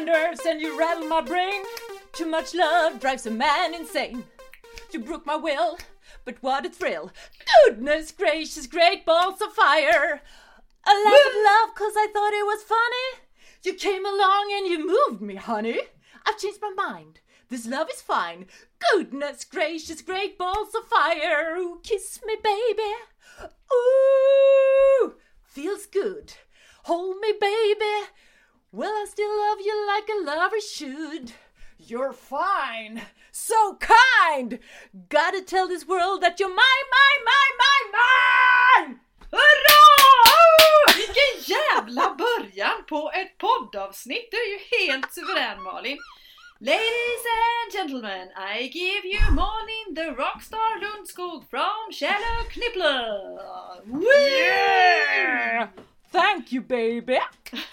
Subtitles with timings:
[0.00, 1.62] nerves and you rattle my brain.
[2.12, 4.24] Too much love drives a man insane.
[4.92, 5.78] You broke my will,
[6.24, 7.12] but what a thrill.
[7.64, 10.22] Goodness gracious, great balls of fire.
[10.84, 13.26] I laughed at love cause I thought it was funny.
[13.62, 15.80] You came along and you moved me, honey.
[16.26, 17.20] I've changed my mind.
[17.48, 18.46] This love is fine.
[18.92, 21.56] Goodness gracious, great balls of fire.
[21.56, 22.94] Ooh, kiss me, baby.
[23.72, 26.34] Ooh, feels good.
[26.84, 28.06] Hold me, baby.
[28.72, 31.32] Well, I still love you like a lover should.
[31.76, 33.02] You're fine,
[33.32, 34.60] so kind.
[35.08, 39.00] Gotta tell this world that you're mine, mine, mine, mine, mine!
[39.32, 40.94] Hurra!
[40.96, 44.30] Vilken jävla början på ett poddavsnitt!
[44.30, 45.98] Du är ju helt suverän Malin!
[46.60, 53.18] Ladies and gentlemen, I give you Malin the Rockstar Lundskog from Källeknippla!
[54.00, 55.68] Yeah!
[56.12, 57.18] Thank you, baby.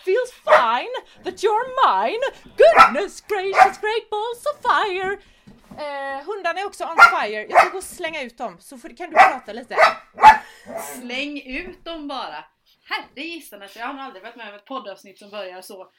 [0.06, 0.94] Feels fine
[1.24, 2.22] that you're mine.
[2.58, 5.18] Goodness gracious, great balls of fire.
[5.78, 7.48] Eh, hundarna är också on fire.
[7.50, 9.76] Jag ska gå och slänga ut dem så får, kan du prata lite.
[11.02, 12.46] Släng ut dem bara!
[12.90, 15.92] Herre gissanes, jag har nog aldrig varit med om ett poddavsnitt som börjar så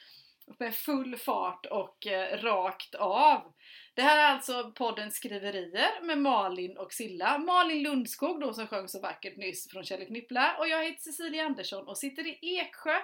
[0.58, 3.52] med full fart och eh, rakt av.
[3.94, 7.38] Det här är alltså podden Skriverier med Malin och Silla.
[7.38, 11.44] Malin Lundskog då som sjöng så vackert nyss från Kjell Knippla och jag heter Cecilia
[11.44, 12.96] Andersson och sitter i Eksjö.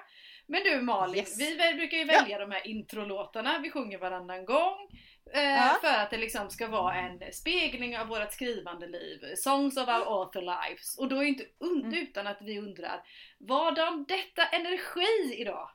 [0.46, 1.40] Men du Malin, Yes.
[1.40, 4.88] vi väl- brukar ju välja de här introlåtarna, vi sjunger varannan gång.
[5.32, 5.78] Eh, Ja.
[5.80, 9.34] För att det liksom ska vara en spegling av vårt skrivande liv.
[9.36, 10.98] Songs of our author lives.
[10.98, 11.94] Och då är det inte Mm.
[11.94, 13.02] utan att vi undrar,
[13.38, 15.70] vadan detta energi idag?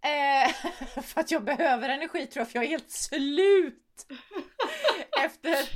[0.00, 0.52] Eh,
[1.02, 4.06] för att jag behöver energi tror jag för jag är helt slut.
[5.24, 5.68] Efter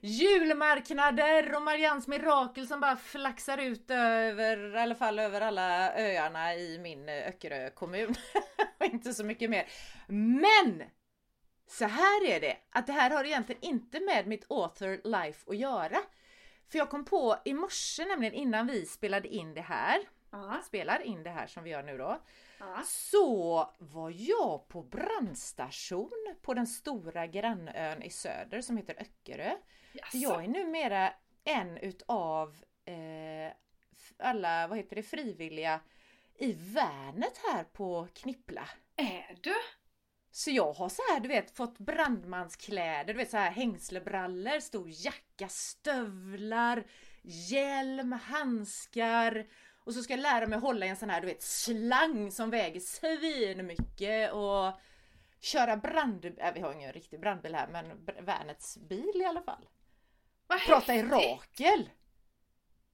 [0.00, 6.54] julmarknader och Marians mirakel som bara flaxar ut över, i alla fall över alla öarna
[6.54, 8.14] i min eh, Öckerö kommun.
[8.78, 9.68] och inte så mycket mer.
[10.06, 10.82] Men!
[11.66, 15.56] Så här är det, att det här har egentligen inte med mitt author life att
[15.56, 15.98] göra.
[16.68, 20.00] För jag kom på i morse nämligen innan vi spelade in det här,
[20.32, 22.22] Ja, spelar in det här som vi gör nu då,
[22.60, 22.82] ja.
[22.86, 29.56] så var jag på brandstation på den stora grannön i söder som heter Öckerö.
[29.92, 30.16] Jaså?
[30.16, 31.12] Jag är numera
[31.44, 33.52] en utav eh,
[34.18, 35.80] alla, vad heter det, frivilliga
[36.38, 38.68] i värnet här på Knippla.
[38.96, 39.54] Är du?
[40.30, 44.88] Så jag har så här, du vet, fått brandmanskläder, du vet så här hängslebrallor, stor
[44.88, 46.84] jacka, stövlar,
[47.22, 49.46] hjälm, handskar.
[49.90, 52.50] Och så ska jag lära mig hålla i en sån här, du vet, slang som
[52.50, 54.72] väger svin mycket och
[55.40, 56.24] köra brand...
[56.24, 59.68] Äh, vi har ingen riktig brandbil här, men Värnets bil i alla fall.
[60.46, 61.90] Vad Prata i rakel!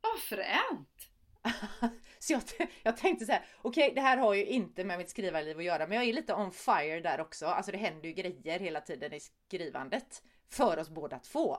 [0.00, 1.10] Vad fränt!
[2.18, 2.42] Så jag,
[2.82, 5.86] jag tänkte så här, okej det här har ju inte med mitt skrivarliv att göra
[5.86, 7.46] men jag är lite on fire där också.
[7.46, 10.22] Alltså det händer ju grejer hela tiden i skrivandet.
[10.48, 11.56] För oss båda två.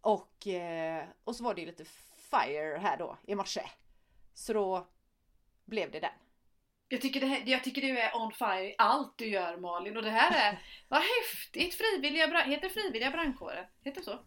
[0.00, 1.84] Och, eh, och så var det ju lite
[2.30, 3.62] fire här då i morse.
[4.34, 4.88] Så då
[5.64, 6.10] blev det den.
[6.88, 9.96] Jag tycker, det här, jag tycker du är on fire i allt du gör Malin
[9.96, 11.74] och det här är, vad häftigt!
[11.74, 13.64] Frivilliga, heter frivilliga brandkåren?
[13.84, 14.18] Heter det så?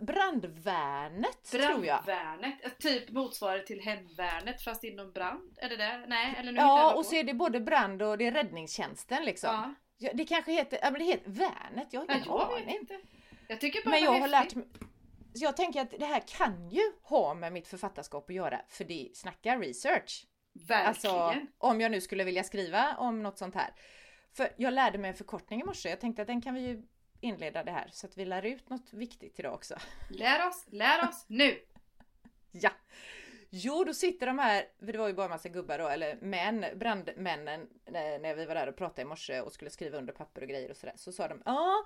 [0.00, 2.04] Brandvärnet tror jag.
[2.04, 5.58] Brandvärnet, typ motsvarighet till hemvärnet fast inom brand?
[5.60, 6.04] Är det det?
[6.06, 9.24] Nej, eller nu jag Ja och så är det både brand och det är räddningstjänsten
[9.24, 9.50] liksom.
[9.50, 9.74] Ja.
[9.96, 12.76] Ja, det kanske heter, ja men det heter Värnet, jag har ingen jag vet aning.
[12.76, 13.00] inte.
[13.48, 14.66] Jag tycker bara Men jag har lärt mig.
[15.34, 18.84] Så jag tänker att det här kan ju ha med mitt författarskap att göra, för
[18.84, 20.26] det snackar research.
[20.52, 20.86] Verkligen.
[20.86, 23.74] Alltså om jag nu skulle vilja skriva om något sånt här.
[24.32, 25.88] För jag lärde mig en förkortning i morse.
[25.88, 26.82] Jag tänkte att den kan vi ju
[27.20, 29.74] inleda det här så att vi lär ut något viktigt idag också.
[30.10, 31.58] Lär oss, lär oss nu!
[32.56, 32.70] Ja!
[33.50, 36.16] Jo, då sitter de här, för det var ju bara en massa gubbar då, eller
[36.16, 40.42] män, brandmännen, när vi var där och pratade i morse och skulle skriva under papper
[40.42, 40.94] och grejer och sådär.
[40.96, 41.84] Så sa de, ja,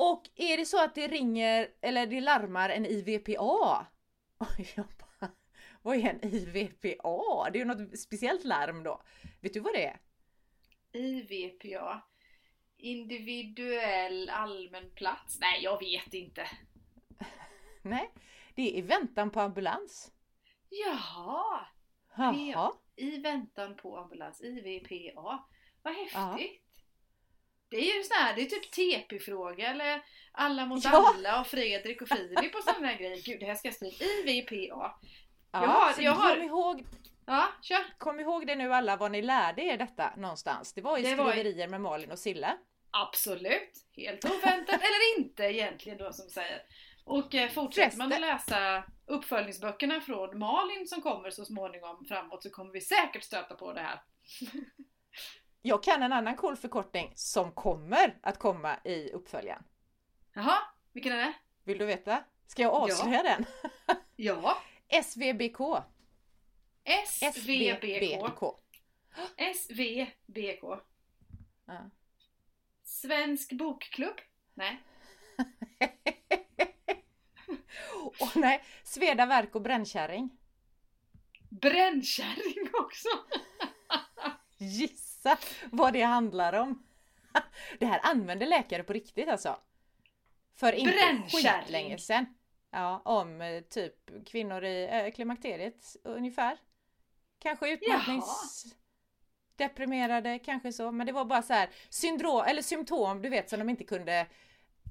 [0.00, 3.86] och är det så att det ringer, eller det larmar en IVPA?
[4.76, 5.30] Jag bara,
[5.82, 7.50] vad är en IVPA?
[7.50, 9.02] Det är ju något speciellt larm då.
[9.40, 10.00] Vet du vad det är?
[10.92, 12.02] IVPA.
[12.76, 15.38] Individuell allmän plats?
[15.40, 16.46] Nej, jag vet inte.
[17.82, 18.10] Nej,
[18.54, 20.12] det är i väntan på ambulans.
[20.68, 21.66] Jaha!
[22.16, 22.72] Jaha.
[22.96, 25.44] I väntan på ambulans, IVPA.
[25.82, 26.69] Vad häftigt!
[27.70, 30.02] Det är ju sån här, det är typ TP-fråga eller
[30.32, 31.14] Alla mot Ja.
[31.16, 33.22] alla och Fredrik och Filip och sådana där grejer.
[33.24, 34.04] Gud, det här ska jag skriva.
[34.04, 34.54] IVPA.
[34.66, 34.94] Ja,
[35.52, 36.84] Jag har- jag har- Kom, ihåg,
[37.26, 37.84] Ja, kör!
[37.98, 40.72] kom ihåg det nu alla vad ni lärde er detta någonstans.
[40.74, 42.58] Det var i Det var i- skriverier med Malin och Silla.
[42.90, 43.72] Absolut!
[43.96, 46.62] Helt oväntat, eller inte egentligen då som säger.
[47.04, 52.50] Och eh, fortsätter man att läsa uppföljningsböckerna från Malin som kommer så småningom framåt så
[52.50, 54.00] kommer vi säkert stöta på det här.
[55.62, 59.62] Jag kan en annan cool förkortning som kommer att komma i uppföljaren.
[60.32, 60.58] Jaha,
[60.92, 61.32] vilken är det?
[61.64, 62.24] Vill du veta?
[62.46, 63.44] Ska jag avslöja den?
[64.16, 64.62] Ja.
[65.02, 65.58] SVBK.
[67.06, 68.42] SVBK.
[69.54, 70.62] SVBK.
[71.66, 71.90] Ja.
[72.82, 74.20] Svensk bokklubb?
[74.54, 74.82] Nej.
[78.20, 80.30] Och nej, Sveda verk och brännkärring.
[81.50, 83.08] Brännkärring också!
[85.20, 85.38] Gissa
[85.70, 86.82] vad det handlar om.
[87.78, 89.56] Det här använder läkare på riktigt alltså.
[90.54, 92.26] För inte skitlänge sedan.
[92.70, 96.58] Ja, om eh, typ kvinnor i eh, klimakteriet ungefär.
[97.38, 98.64] Kanske utmattnings...
[99.56, 100.92] Deprimerade, kanske så.
[100.92, 104.26] Men det var bara så här syndrom, eller symptom, du vet som de inte kunde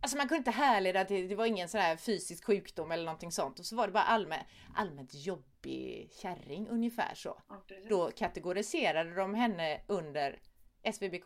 [0.02, 3.32] Alltså man kunde inte härleda till, det var ingen sån här fysisk sjukdom eller någonting
[3.32, 3.60] sånt.
[3.60, 4.40] Och så var det bara allmän,
[4.76, 7.42] allmänt jobbig kärring ungefär så.
[7.50, 7.64] Ja.
[7.90, 10.40] Då kategoriserade de henne under
[10.94, 11.26] SVBK.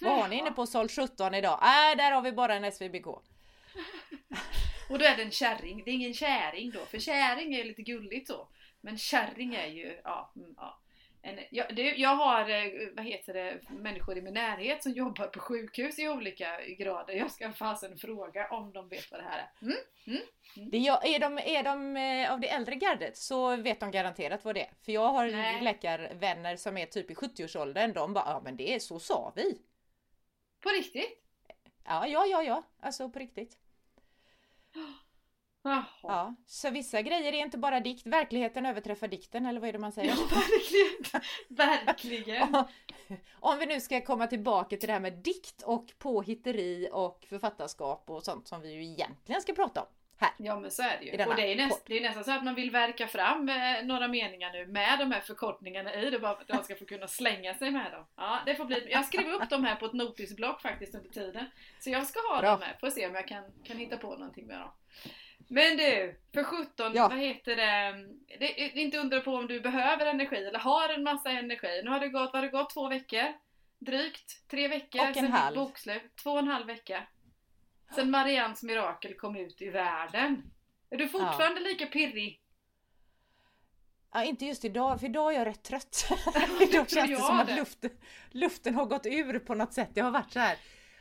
[0.00, 1.58] Vad har ni inne på såld 17 idag?
[1.62, 3.06] Nej, där har vi bara en SVBK.
[4.90, 5.82] Och då är det en kärring.
[5.84, 8.48] Det är ingen käring då, för käring är ju lite gulligt så.
[8.80, 10.32] Men kärring är ju, ja.
[10.36, 10.80] mm, ja.
[11.22, 15.26] En, jag, det, jag har, eh, vad heter det, människor i min närhet som jobbar
[15.26, 17.14] på sjukhus i olika grader.
[17.14, 19.66] Jag ska fasen fråga om de vet vad det här är.
[19.66, 20.20] Mm?
[20.70, 24.44] Det gör, är, de, är de eh, av det äldre gardet så vet de garanterat
[24.44, 24.70] vad det är.
[24.84, 25.62] För jag har Nej.
[25.62, 27.92] läkarvänner som är typ i 70-årsåldern.
[27.92, 29.58] De bara, ja men det är så sa vi.
[30.60, 31.24] På riktigt?
[31.84, 32.62] Ja, ja, ja, ja.
[32.80, 33.58] Alltså på riktigt.
[35.68, 35.84] Jaha.
[36.02, 38.06] Ja, så vissa grejer är inte bara dikt.
[38.06, 40.08] Verkligheten överträffar dikten, eller vad är det man säger?
[40.08, 40.16] Ja,
[41.48, 41.82] verkligen.
[41.86, 42.64] Verkligen.
[43.40, 48.10] Om vi nu ska komma tillbaka till det här med dikt och påhitteri och författarskap
[48.10, 49.86] och sånt som vi ju egentligen ska prata om
[50.20, 50.30] här.
[50.36, 51.24] Ja men så är det ju.
[51.26, 54.08] Och det är, näst, det är nästan så att man vill verka fram eh, några
[54.08, 57.08] meningar nu med de här förkortningarna i det bara för att man ska få kunna
[57.08, 58.06] slänga sig med dem.
[58.16, 58.88] Ja, det får bli.
[58.90, 61.44] Jag skrev upp dem här på ett notisblock faktiskt under tiden.
[61.80, 62.50] Så jag ska ha Bra.
[62.50, 64.70] dem här, får se om jag kan, kan hitta på någonting med dem.
[65.50, 67.08] Men du, för 17, Ja.
[67.08, 68.06] vad heter det?
[68.38, 71.80] Det är inte undra på om du behöver energi eller har en massa energi.
[71.84, 72.70] Nu har det gått, vad har det gått?
[72.74, 73.32] Två veckor?
[73.78, 74.48] Drygt?
[74.48, 75.56] Tre veckor Och en sedan ditt halv.
[75.56, 76.16] bokslut?
[76.22, 77.02] Två och en halv vecka.
[77.94, 80.42] Sen Mariannes mirakel kom ut i världen.
[80.90, 82.40] Är du fortfarande lika pirrig?
[84.12, 86.08] Ja, inte just idag, för idag är jag rätt trött.
[86.58, 87.56] det idag känns det som att det.
[87.56, 87.90] luften,
[88.30, 89.90] luften har gått ur på något sätt.
[89.94, 90.56] Jag har varit så här.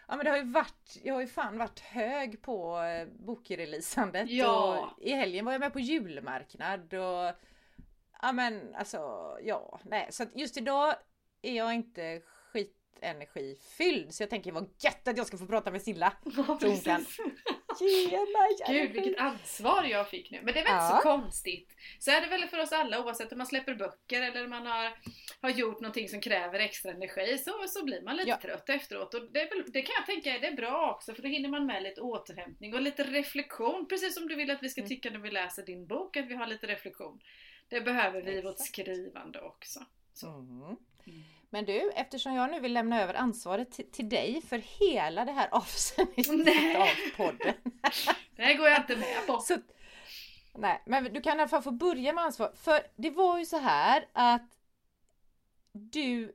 [0.07, 4.29] Ja men det har ju varit, jag har ju fan varit hög på eh, bokreleasandet
[4.29, 4.79] Ja.
[4.95, 7.33] och i helgen var jag med på julmarknad och
[8.21, 8.97] ja men alltså
[9.43, 10.95] ja, nej så att just idag
[11.41, 12.21] är jag inte
[12.53, 16.13] skitenergifylld så jag tänker vad gött att jag ska få prata med Silla.
[16.23, 17.05] Ja, hon kan.
[17.81, 20.41] Ge mig Gud vilket ansvar jag fick nu.
[20.43, 20.85] Men det är väl Ja.
[20.87, 21.75] inte så konstigt.
[21.99, 24.91] Så är det väl för oss alla oavsett om man släpper böcker eller man har,
[25.41, 28.37] har gjort någonting som kräver extra energi så, så blir man lite Ja.
[28.41, 29.13] trött efteråt.
[29.13, 31.65] Och det, väl, det kan jag tänka det är bra också för då hinner man
[31.65, 33.87] med lite återhämtning och lite reflektion.
[33.87, 34.89] Precis som du vill att vi ska Mm.
[34.89, 37.19] tycka när vi läser din bok, att vi har lite reflektion.
[37.69, 39.79] Det behöver vi i vårt skrivande också.
[40.13, 40.27] Så.
[40.27, 40.61] Mm.
[40.61, 41.23] Mm.
[41.49, 45.31] Men du, eftersom jag nu vill lämna över ansvaret till, till dig för hela det
[45.31, 47.53] här avsnittet av podden.
[48.35, 49.39] Det här går jag inte med på.
[49.39, 49.57] Så,
[50.53, 52.51] nej, men du kan i alla fall få börja med ansvar.
[52.55, 54.57] För det var ju så här att
[55.71, 56.33] du,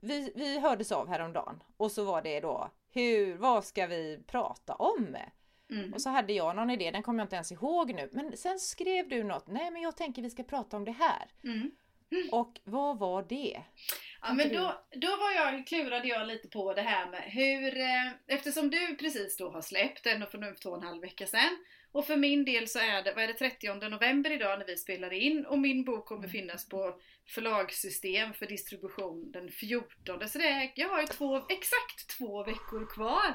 [0.00, 4.74] vi, vi hördes av häromdagen och så var det då hur, vad ska vi prata
[4.74, 5.16] om?
[5.70, 5.94] Mm.
[5.94, 8.08] Och så hade jag någon idé, den kommer jag inte ens ihåg nu.
[8.12, 11.30] Men sen skrev du något, nej men jag tänker vi ska prata om det här.
[11.44, 11.70] Mm.
[12.32, 13.62] Och vad var det?
[14.28, 18.36] Ja, men då, då var jag, klurade jag lite på det här med hur, eh,
[18.36, 21.26] eftersom du precis då har släppt ändå för nu för två och en halv vecka
[21.26, 21.58] sedan.
[21.92, 24.76] Och för min del så är det, vad är det, 30 november idag när vi
[24.76, 30.28] spelar in och min bok kommer finnas på förlagssystem för distribution den 14.
[30.28, 33.34] Så det är, jag har ju två, exakt två veckor kvar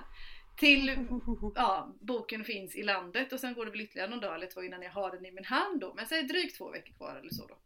[0.58, 1.08] till
[1.56, 4.64] ja, boken finns i landet och sen går det väl ytterligare någon dag eller två
[4.64, 5.94] innan jag har den i min hand då.
[5.94, 7.58] Men så är det drygt två veckor kvar eller så då.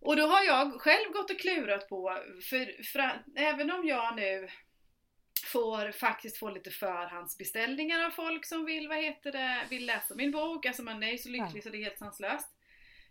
[0.00, 2.18] Och då har jag själv gått och klurat på,
[2.50, 4.48] för, för även om jag nu
[5.52, 10.30] får faktiskt få lite förhandsbeställningar av folk som vill, vad heter det, vill läsa min
[10.30, 10.66] bok.
[10.66, 12.48] Alltså man är ju så lycklig så det är helt sanslöst.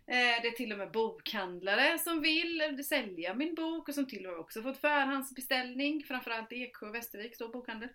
[0.06, 4.26] Eh, Det är till och med bokhandlare som vill sälja min bok och som till
[4.26, 6.04] och med också fått förhandsbeställning.
[6.04, 7.88] Framförallt Eksjö och Västervik står bokhandel.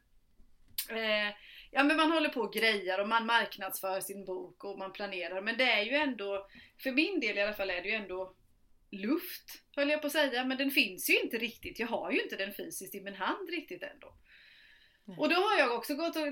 [0.89, 1.35] Eh,
[1.75, 5.41] Ja men man håller på och grejar och man marknadsför sin bok och man planerar
[5.41, 6.47] men det är ju ändå,
[6.83, 8.35] för min del i alla fall är det ju ändå
[8.93, 11.79] luft höll jag på att säga men den finns ju inte riktigt.
[11.79, 14.13] Jag har ju inte den fysiskt i min hand riktigt ändå.
[15.05, 15.17] Nej.
[15.17, 16.23] Och då har jag också gått och,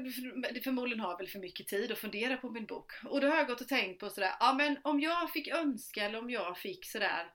[0.63, 2.91] förmodligen har jag väl för mycket tid att fundera på min bok.
[3.05, 6.05] Och då har jag gått och tänkt på sådär, ja men om jag fick önska
[6.05, 7.33] eller om jag fick sådär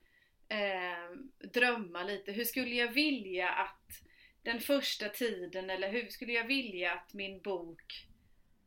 [0.48, 2.32] eh, drömma lite.
[2.32, 4.02] Hur skulle jag vilja att
[4.42, 8.06] den första tiden eller hur skulle jag vilja att min bok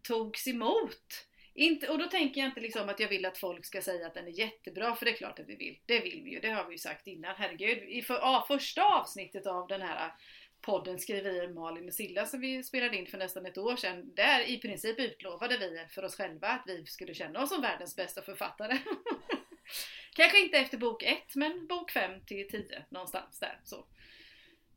[0.04, 1.29] togs emot?
[1.53, 4.13] Inte, och då tänker jag inte liksom att jag vill att folk ska säga att
[4.13, 5.79] den är jättebra, för det är klart att vi vill.
[5.86, 7.36] Det vill vi ju, det har vi ju sagt innan.
[7.38, 7.84] Herregud.
[7.84, 10.12] I för, ja, första avsnittet av den här
[10.62, 14.15] podden Skriverier Malin och Silla som vi spelade in för nästan ett år sedan.
[14.15, 17.96] Där i princip utlovade vi för oss själva att vi skulle känna oss som världens
[17.96, 18.77] bästa författare.
[20.15, 23.60] Kanske inte efter bok 1 men bok 5 till 10 någonstans där.
[23.63, 23.86] Så.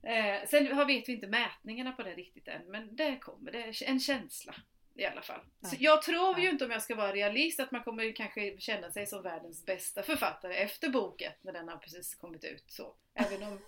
[0.03, 3.85] Eh, sen vet vi inte mätningarna på det riktigt än men det kommer, det är
[3.85, 4.55] en känsla
[4.95, 5.41] i alla fall.
[5.61, 5.69] Ja.
[5.69, 8.91] Så jag tror ju inte om jag ska vara realist att man kommer kanske känna
[8.91, 12.65] sig som världens bästa författare efter boken när den har precis kommit ut.
[12.69, 13.61] Så, även om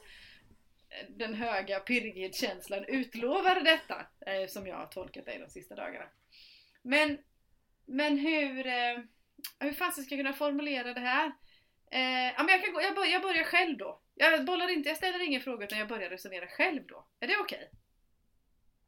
[1.09, 6.07] den höga pirrighetskänslan utlovar detta, eh, som jag har tolkat det de sista dagarna.
[6.83, 7.19] Men,
[7.87, 8.99] men hur, eh,
[9.61, 11.33] hur fasen ska jag kunna formulera det här?
[11.91, 14.01] Eh, ja, men jag, kan gå, jag, bör, jag börjar själv då.
[14.15, 17.09] Jag bollar inte, jag ställer ingen fråga utan jag börjar resonera själv då.
[17.21, 17.59] Är det okej?
[17.59, 17.84] Okay?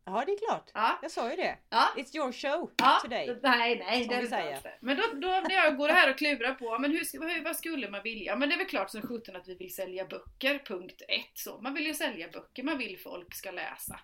[0.09, 0.71] Ja, det är klart.
[0.75, 0.99] Ja.
[1.03, 1.59] Jag sa ju det.
[1.71, 1.89] Ja.
[1.97, 2.99] It's your show ja.
[3.03, 3.39] today.
[3.43, 4.73] Nej, nej, det är det inte.
[4.81, 7.91] Men då, då när jag går här och klurar på, men hur, hur, vad skulle
[7.91, 8.37] man vilja?
[8.37, 11.39] Men det är väl klart som sjutton att vi vill sälja böcker, punkt ett.
[11.39, 11.61] Så.
[11.61, 14.01] Man vill ju sälja böcker, man vill folk ska läsa.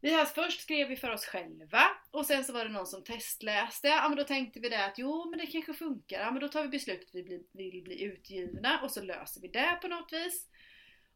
[0.00, 3.04] Vi har, först skrev vi för oss själva och sen så var det någon som
[3.04, 3.88] testläste.
[3.88, 6.20] Ja men då tänkte vi det att jo men det kanske funkar.
[6.20, 9.40] Ja men då tar vi beslutet att vi vill, vill bli utgivna och så löser
[9.40, 10.48] vi det på något vis.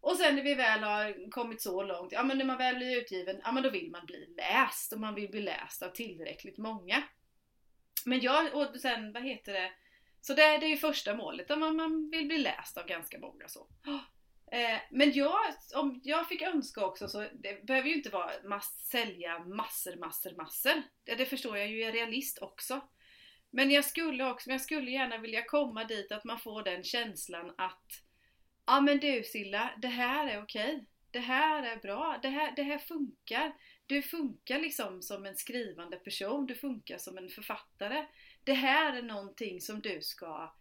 [0.00, 2.97] Och sen när vi väl har kommit så långt, ja men när man väl blir
[2.97, 6.59] utgiven, ja men då vill man bli läst och man vill bli läst av tillräckligt
[6.59, 7.03] många.
[8.05, 9.73] Men jag, och sen vad heter det,
[10.21, 13.19] så det, det är ju första målet, att man, man vill bli läst av ganska
[13.19, 13.69] många så.
[14.53, 15.38] Eh, men jag,
[15.75, 20.37] om jag fick önska också så det behöver ju inte vara mass, sälja massor, massor,
[20.37, 20.83] massor.
[21.05, 22.81] Det, det förstår jag ju, jag är realist också.
[23.50, 27.55] Men jag skulle också, jag skulle gärna vilja komma dit att man får den känslan
[27.59, 28.05] att
[28.66, 30.87] Ja men du Silla, det här är okej.
[31.11, 32.18] Det här är bra.
[32.23, 33.54] Det här, det här funkar.
[33.87, 36.46] Du funkar liksom som en skrivande person.
[36.46, 38.06] Du funkar som en författare.
[38.44, 40.54] Det här är någonting som du ska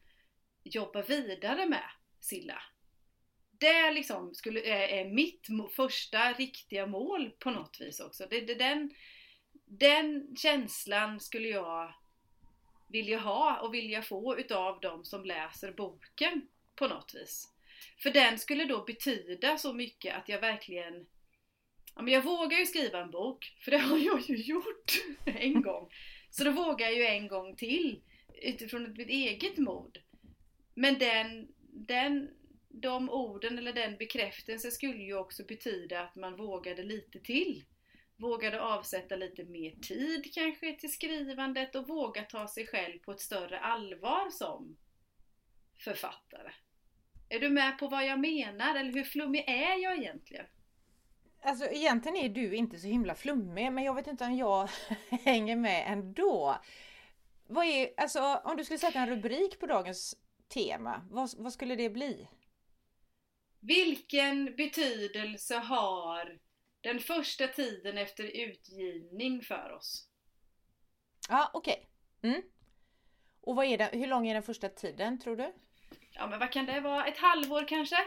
[0.64, 2.62] jobba vidare med Silla.
[3.60, 8.28] Det liksom skulle, är, är mitt första riktiga mål på något vis också.
[8.30, 8.94] Det, det, den,
[9.66, 11.96] den känslan skulle jag
[12.88, 17.55] vilja ha och vilja få utav de som läser boken på något vis.
[17.98, 21.06] För den skulle då betyda så mycket att jag verkligen
[21.96, 24.92] Ja men jag vågar ju skriva en bok, för det har jag ju gjort
[25.26, 25.90] en gång.
[26.30, 28.02] Så då vågar jag ju en gång till
[28.42, 29.98] utifrån mitt eget mod.
[30.74, 32.30] Men den, den,
[32.70, 37.64] de orden eller den bekräftelsen skulle ju också betyda att man vågade lite till.
[38.18, 43.22] Vågade avsätta lite mer tid kanske till skrivandet och våga ta sig själv på ett
[43.22, 44.78] större allvar som
[45.84, 46.52] författare.
[47.30, 48.76] Är du med på vad jag menar?
[48.76, 50.46] Eller hur flummig är jag egentligen?
[51.42, 54.70] Alltså egentligen är du inte så himla flummig men jag vet inte om jag
[55.10, 56.58] hänger med ändå.
[57.48, 60.16] Vad är, alltså om du skulle sätta en rubrik på dagens
[60.48, 62.28] tema, vad, vad skulle det bli?
[63.60, 66.40] Vilken betydelse har
[66.82, 70.10] den första tiden efter utgivning för oss?
[71.30, 71.88] Ja, okej.
[72.20, 72.32] Okay.
[72.32, 72.42] Mm.
[73.42, 75.54] Och vad är det, hur lång är den första tiden tror du?
[76.16, 77.98] Ja men vad kan det vara, ett halvår kanske?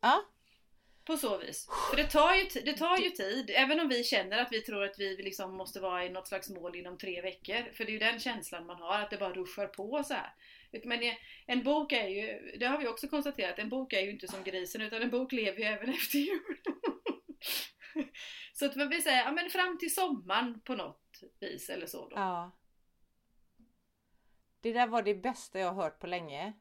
[0.00, 0.24] Ja.
[1.04, 1.68] På så vis.
[1.90, 4.84] För det tar, ju, det tar ju tid, även om vi känner att vi tror
[4.84, 7.72] att vi liksom måste vara i något slags mål inom tre veckor.
[7.72, 10.34] För det är ju den känslan man har, att det bara ruschar på så här.
[10.84, 11.14] Men
[11.46, 14.44] en bok är ju, det har vi också konstaterat, en bok är ju inte som
[14.44, 16.58] grisen utan en bok lever ju även efter jul.
[18.52, 22.08] så att man vill säga, ja men fram till sommaren på något vis eller så
[22.08, 22.16] då.
[22.16, 22.58] Ja.
[24.60, 26.52] Det där var det bästa jag hört på länge.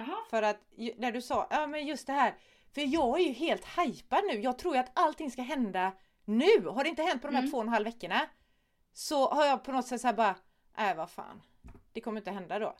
[0.00, 0.24] Aha.
[0.30, 0.56] För att
[0.96, 2.34] när du sa, ja men just det här,
[2.74, 4.40] för jag är ju helt hypad nu.
[4.40, 5.92] Jag tror ju att allting ska hända
[6.24, 6.66] nu.
[6.66, 7.50] Har det inte hänt på de här mm.
[7.50, 8.20] två och en halv veckorna
[8.92, 10.36] så har jag på något sätt såhär bara,
[10.78, 11.42] äh, vad fan,
[11.92, 12.76] det kommer inte hända då.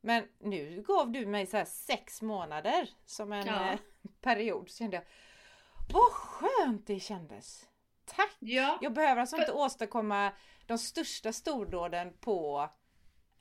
[0.00, 3.72] Men nu gav du mig så sex månader som en ja.
[3.72, 3.78] Eh,
[4.20, 4.70] period.
[4.70, 5.04] Så kände jag,
[5.92, 7.68] vad skönt det kändes!
[8.04, 8.36] Tack!
[8.38, 8.78] Ja.
[8.80, 9.42] Jag behöver alltså För...
[9.42, 10.32] inte åstadkomma
[10.66, 12.68] de största stordåden på,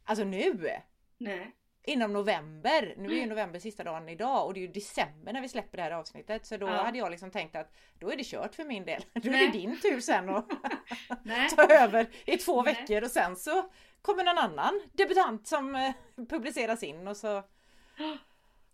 [0.05, 0.69] alltså nu!
[1.17, 2.93] Nej inom november.
[2.97, 5.77] Nu är ju november sista dagen idag och det är ju december när vi släpper
[5.77, 6.45] det här avsnittet.
[6.45, 6.83] Så då ja.
[6.83, 9.05] hade jag liksom tänkt att då är det kört för min del.
[9.13, 10.49] Då är det din tur sen att
[11.55, 12.73] ta över i två Nej.
[12.73, 13.69] veckor och sen så
[14.01, 15.93] kommer någon annan debutant som eh,
[16.29, 17.43] publiceras in och så...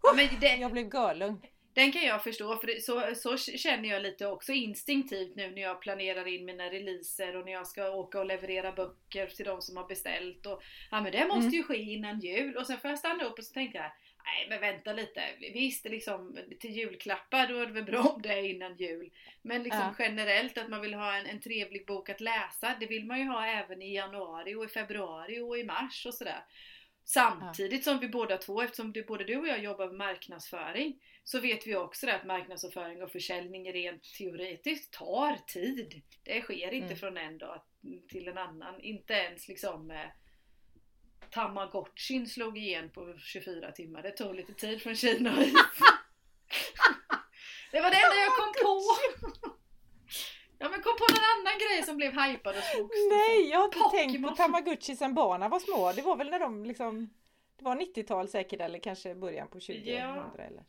[0.01, 0.55] Ja, det...
[0.55, 1.41] Jag blev görlugn.
[1.77, 5.81] Den kan jag förstå, för så, så känner jag lite också instinktivt nu när jag
[5.81, 9.77] planerar in mina releaser och när jag ska åka och leverera böcker till de som
[9.77, 10.45] har beställt.
[10.45, 11.53] Och, ja men det måste mm.
[11.53, 13.91] ju ske innan jul och sen får jag stanna upp och så tänker jag
[14.23, 15.21] Nej men vänta lite.
[15.53, 19.11] Visst liksom till julklappar då är det väl bra om det är innan jul.
[19.41, 20.05] Men liksom Ja.
[20.05, 22.75] generellt att man vill ha en, en trevlig bok att läsa.
[22.79, 26.13] Det vill man ju ha även i januari och i februari och i mars och
[26.13, 26.43] sådär.
[27.03, 31.39] Samtidigt som vi båda två, eftersom du, både du och jag jobbar med marknadsföring, så
[31.39, 36.01] vet vi också att marknadsföring och försäljning rent teoretiskt tar tid.
[36.23, 36.97] Det sker inte Mm.
[36.97, 37.61] från en dag
[38.09, 38.81] till en annan.
[38.81, 40.07] Inte ens liksom eh,
[41.31, 44.01] Tamagotchin slog igen på 24 timmar.
[44.03, 45.55] Det tog lite tid från Kina hit.
[47.71, 48.81] Det var det enda jag kom på.
[50.59, 52.95] Ja men kom på någon annan grej som blev hypad och slogs.
[53.11, 54.29] Nej, jag har inte tänkt Pokémon.
[54.29, 55.91] på Tamagotchi sen barnen var små.
[55.91, 57.09] Det var väl när de liksom
[57.57, 60.33] Det var 90-tal säkert eller kanske början på 2000 Ja.
[60.39, 60.63] eller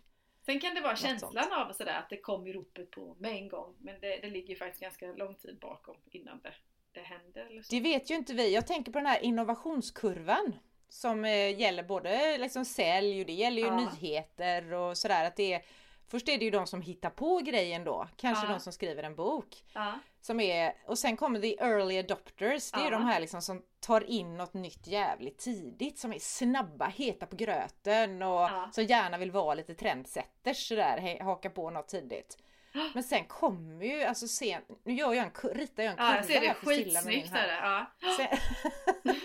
[0.48, 3.32] Sen kan det vara Något känslan av sådär att det kom i ropet på med
[3.32, 3.74] en gång.
[3.78, 6.54] Men det, det ligger faktiskt ganska lång tid bakom innan det,
[6.92, 7.62] det händer.
[7.70, 8.54] Det vet ju inte vi.
[8.54, 10.52] Jag tänker på den här innovationskurvan
[10.88, 13.76] som eh, gäller både liksom sälj och det gäller ju Ja.
[13.76, 15.24] nyheter och sådär.
[15.26, 15.62] Att det är,
[16.08, 18.52] först är det ju de som hittar på grejen då, kanske Ja.
[18.52, 19.64] de som skriver en bok.
[19.74, 22.90] Ja, Som är, och sen kommer the early adopters, det är Ja.
[22.90, 27.36] de här liksom som tar in något nytt jävligt tidigt, som är snabba, heta på
[27.36, 28.68] gröten och Ja.
[28.72, 32.38] som gärna vill vara lite trendsetters sådär, haka på något tidigt.
[32.94, 36.16] Men sen kommer ju, alltså sen, nu gör jag en, ritar jag en kurva ja
[36.16, 37.30] jag ser det här för skitsnyggt.
[37.30, 37.86] här.
[38.16, 38.26] Sen,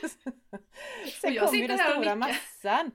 [1.22, 2.92] sen kommer ju den stora massan.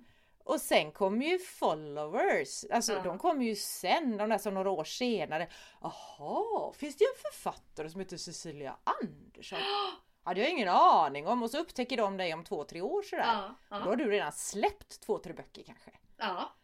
[0.48, 2.64] Och sen kommer ju followers.
[2.70, 3.02] Alltså Ja.
[3.02, 5.48] de kommer ju sen, de där som några år senare.
[5.80, 9.58] Jaha, finns det ju en författare som heter Cecilia Andersson?
[10.22, 11.42] Hade jag ingen aning om.
[11.42, 13.24] Och så upptäcker de dig om två, tre år sådär.
[13.26, 15.90] Ja, Då ja, har du redan släppt två, tre böcker kanske.
[16.16, 16.54] ja.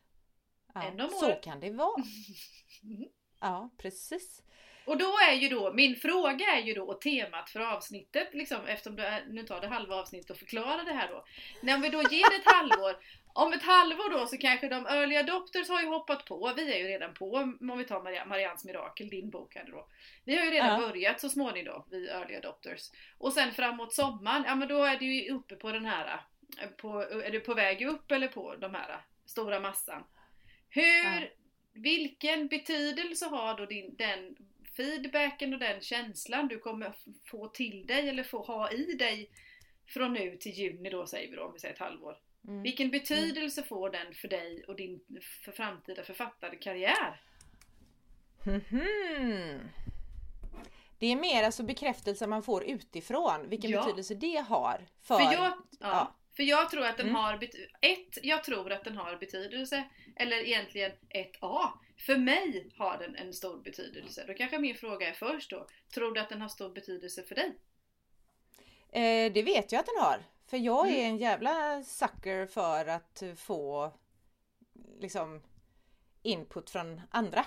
[0.75, 2.03] Ja, så kan det vara.
[3.41, 4.43] Ja, precis.
[4.87, 8.97] Och då är ju då, min fråga är ju då temat för avsnittet, liksom, eftersom
[8.97, 11.25] det är, nu tar det halva avsnittet att förklara det här då.
[11.63, 12.97] När vi då ger det ett halvår,
[13.37, 16.79] om ett halvår då så kanske de early adopters har ju hoppat på, vi är
[16.79, 17.31] ju redan på,
[17.71, 19.87] om vi tar Maria, Marians mirakel, din bok här då.
[20.25, 20.89] Vi har ju redan Ja.
[20.89, 22.91] börjat så småningom, vi early adopters.
[23.19, 26.21] Och sen framåt sommaren, ja men då är du ju uppe på den här,
[26.77, 30.05] på, är du på väg upp eller på de här stora massan.
[30.71, 31.29] Hur, Ja.
[31.73, 34.37] vilken betydelse har då din, den
[34.77, 36.95] feedbacken och den känslan du kommer
[37.31, 39.31] få till dig eller få ha i dig
[39.87, 42.17] från nu till juni då säger vi då, om vi säger ett halvår.
[42.49, 42.63] Mm.
[42.63, 45.01] Vilken betydelse får den för dig och din
[45.45, 47.21] för framtida författarkarriär?
[48.47, 49.61] Mhm.
[50.99, 53.83] Det är mer alltså bekräftelse man får utifrån, vilken Ja.
[53.83, 54.87] betydelse det har.
[55.03, 57.15] För, För jag, ja, för jag tror att den Mm.
[57.17, 57.35] har
[57.81, 59.85] ett, jag tror att den har betydelse,
[60.17, 61.69] eller egentligen ett A.
[62.07, 64.25] För mig har den en stor betydelse.
[64.27, 67.35] Då kanske min fråga är först då, tror du att den har stor betydelse för
[67.35, 67.59] dig?
[68.93, 70.23] Eh, det vet jag att den har.
[70.47, 71.01] För jag Mm.
[71.01, 73.93] är en jävla sucker för att få
[75.01, 75.43] liksom
[76.23, 77.47] input från andra.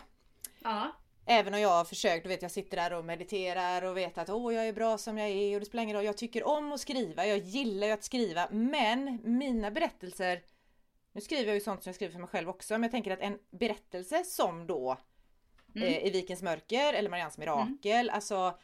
[0.63, 0.91] Ja.
[1.25, 4.29] Även om jag har försökt, du vet jag sitter där och mediterar och vet att
[4.29, 6.05] åh jag är bra som jag är och det spelar ingen roll.
[6.05, 10.41] Jag tycker om att skriva, jag gillar ju att skriva men mina berättelser
[11.17, 13.11] Nu skriver jag ju sånt som jag skriver för mig själv också men jag tänker
[13.11, 14.97] att en berättelse som då
[15.75, 15.87] Mm.
[15.87, 18.59] eh, I Vikens mörker eller Marians mirakel, alltså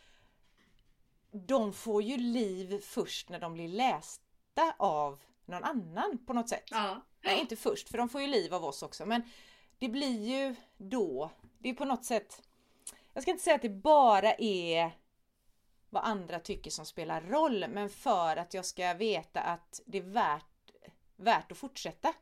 [1.31, 6.63] De får ju liv först när de blir lästa av någon annan på något sätt.
[6.71, 7.01] Ja.
[7.21, 9.21] Nej inte först för de får ju liv av oss också men
[9.79, 12.41] det blir ju då, det är på något sätt
[13.13, 14.91] Jag ska inte säga att det bara är
[15.89, 20.01] vad andra tycker som spelar roll men för att jag ska veta att det är
[20.01, 20.71] värt,
[21.15, 22.13] värt att fortsätta.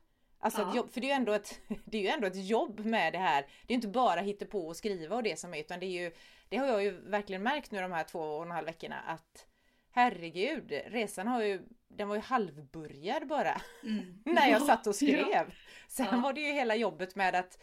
[0.44, 0.76] Alltså Ja.
[0.76, 3.18] jobb, för det är, ju ändå ett, det är ju ändå ett jobb med det
[3.18, 3.46] här.
[3.66, 6.02] Det är inte bara hitta på och skriva och det som är utan det är
[6.02, 6.12] ju
[6.48, 9.46] Det har jag ju verkligen märkt nu de här två och en halv veckorna att
[9.94, 14.18] Herregud, resan har ju Den var ju halvbörjad bara Mm.
[14.24, 14.92] när jag satt och Ja.
[15.24, 15.54] skrev.
[15.88, 16.20] Sen Ja.
[16.20, 17.58] var det ju hela jobbet med att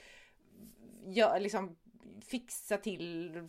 [1.05, 1.77] jag liksom
[2.21, 3.47] fixa till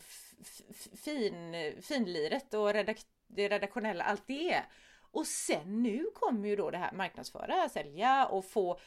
[0.97, 4.63] fin, finliret och redak det redaktionella, allt det.
[5.13, 8.81] Och sen nu kommer ju då det här marknadsföra, sälja och få,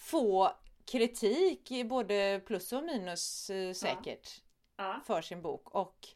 [0.00, 0.52] få
[0.90, 4.42] kritik, både plus och minus eh, säkert,
[4.76, 5.00] Ja.
[5.06, 5.70] för sin bok.
[5.74, 6.08] Och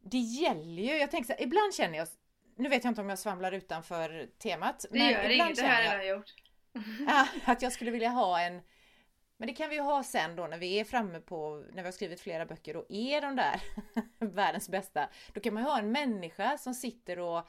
[0.00, 2.08] det gäller ju, jag tänker så här, ibland känner jag,
[2.56, 4.84] nu vet jag inte om jag svamlar utanför temat.
[4.90, 6.34] Det gör ibland inget, det här känner har jag- jag gjort.
[7.08, 8.62] Ja, att jag skulle vilja ha en
[9.36, 11.86] men det kan vi ju ha sen då när vi är framme på, när vi
[11.86, 13.60] har skrivit flera böcker och är de där
[14.18, 15.08] världens bästa.
[15.34, 17.48] Då kan man ju ha en människa som sitter och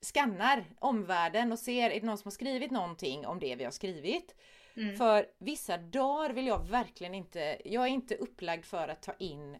[0.00, 3.70] skannar omvärlden och ser, är det någon som har skrivit någonting om det vi har
[3.70, 4.34] skrivit?
[4.76, 4.96] Mm.
[4.96, 9.58] För vissa dagar vill jag verkligen inte, jag är inte upplagd för att ta in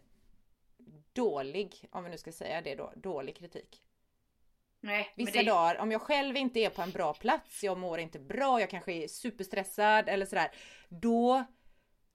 [1.13, 3.81] dålig, om vi nu ska säga det då, dålig kritik.
[4.79, 7.99] Nej, Vissa det, dagar, om jag själv inte är på en bra plats, jag mår
[7.99, 10.51] inte bra, jag kanske är superstressad eller sådär.
[10.89, 11.43] Då,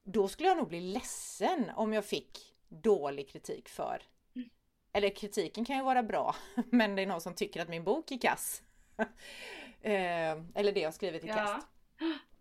[0.03, 4.03] då skulle jag nog bli ledsen om jag fick dålig kritik för.
[4.35, 4.49] Mm.
[4.93, 6.37] Eller kritiken kan ju vara bra,
[6.71, 8.63] men det är någon som tycker att min bok är kass.
[9.81, 11.35] Eh, eller det jag skrivit är Ja.
[11.35, 11.67] kast.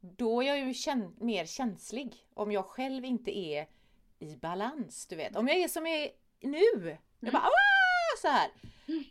[0.00, 3.66] Då är jag ju kän- mer känslig om jag själv inte är
[4.18, 5.36] i balans, du vet.
[5.36, 6.10] Om jag är som jag är
[6.40, 8.50] nu, jag bara "Ah!" så här.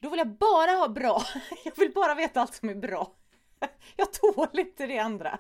[0.01, 1.21] Då vill jag bara ha bra.
[1.65, 3.15] Jag vill bara veta allt som är bra.
[3.95, 5.39] Jag tål inte det andra.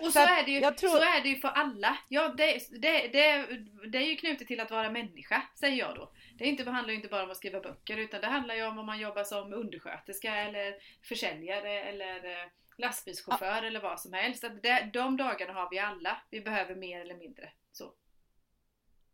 [0.00, 1.98] Och så, Så är det ju, tror- så är det ju för alla.
[2.08, 3.46] Ja, det, det, det,
[3.88, 6.12] det är ju knutet till att vara människa, säger jag då.
[6.38, 8.78] Det inte, handlar ju inte bara om att skriva böcker, utan det handlar ju om
[8.78, 14.44] om man jobbar som undersköterska eller försäljare eller lastbilschaufför eller vad som helst.
[14.44, 16.22] Att det, de dagarna har vi alla.
[16.30, 17.50] Vi behöver mer eller mindre.
[17.72, 17.92] Så.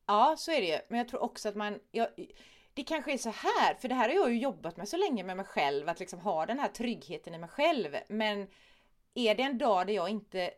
[0.07, 0.79] Ja, så är det ju.
[0.88, 1.81] Men jag tror också att man...
[1.90, 2.09] Jag,
[2.75, 5.25] det kanske är så här, för det här har jag ju jobbat med så länge
[5.25, 7.96] med mig själv, att liksom ha den här tryggheten i mig själv.
[8.09, 8.48] Men
[9.14, 10.51] är det en dag där jag inte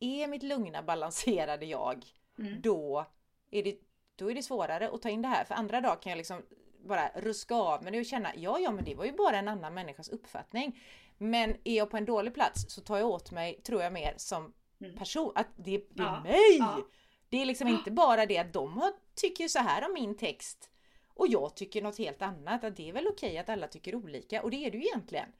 [0.00, 2.04] är mitt lugna, balanserade jag,
[2.38, 2.60] Mm.
[2.60, 3.06] då
[3.50, 3.76] är, det,
[4.16, 5.44] då är det svårare att ta in det här.
[5.44, 6.42] För andra dagar kan jag liksom
[6.84, 9.74] bara ruska av mig och känna, ja, ja, men det var ju bara en annan
[9.74, 10.80] människas uppfattning.
[11.22, 14.14] Men är jag på en dålig plats så tar jag åt mig, tror jag, mer
[14.16, 14.96] som Mm.
[14.96, 15.32] person.
[15.34, 16.56] Att det, det är Ja, mig!
[16.58, 16.86] ja.
[17.28, 20.70] Det är liksom inte bara det att de har, tycker så här om min text
[21.14, 22.64] och jag tycker något helt annat.
[22.64, 25.32] Att det är väl okej att alla tycker olika och det är det ju egentligen.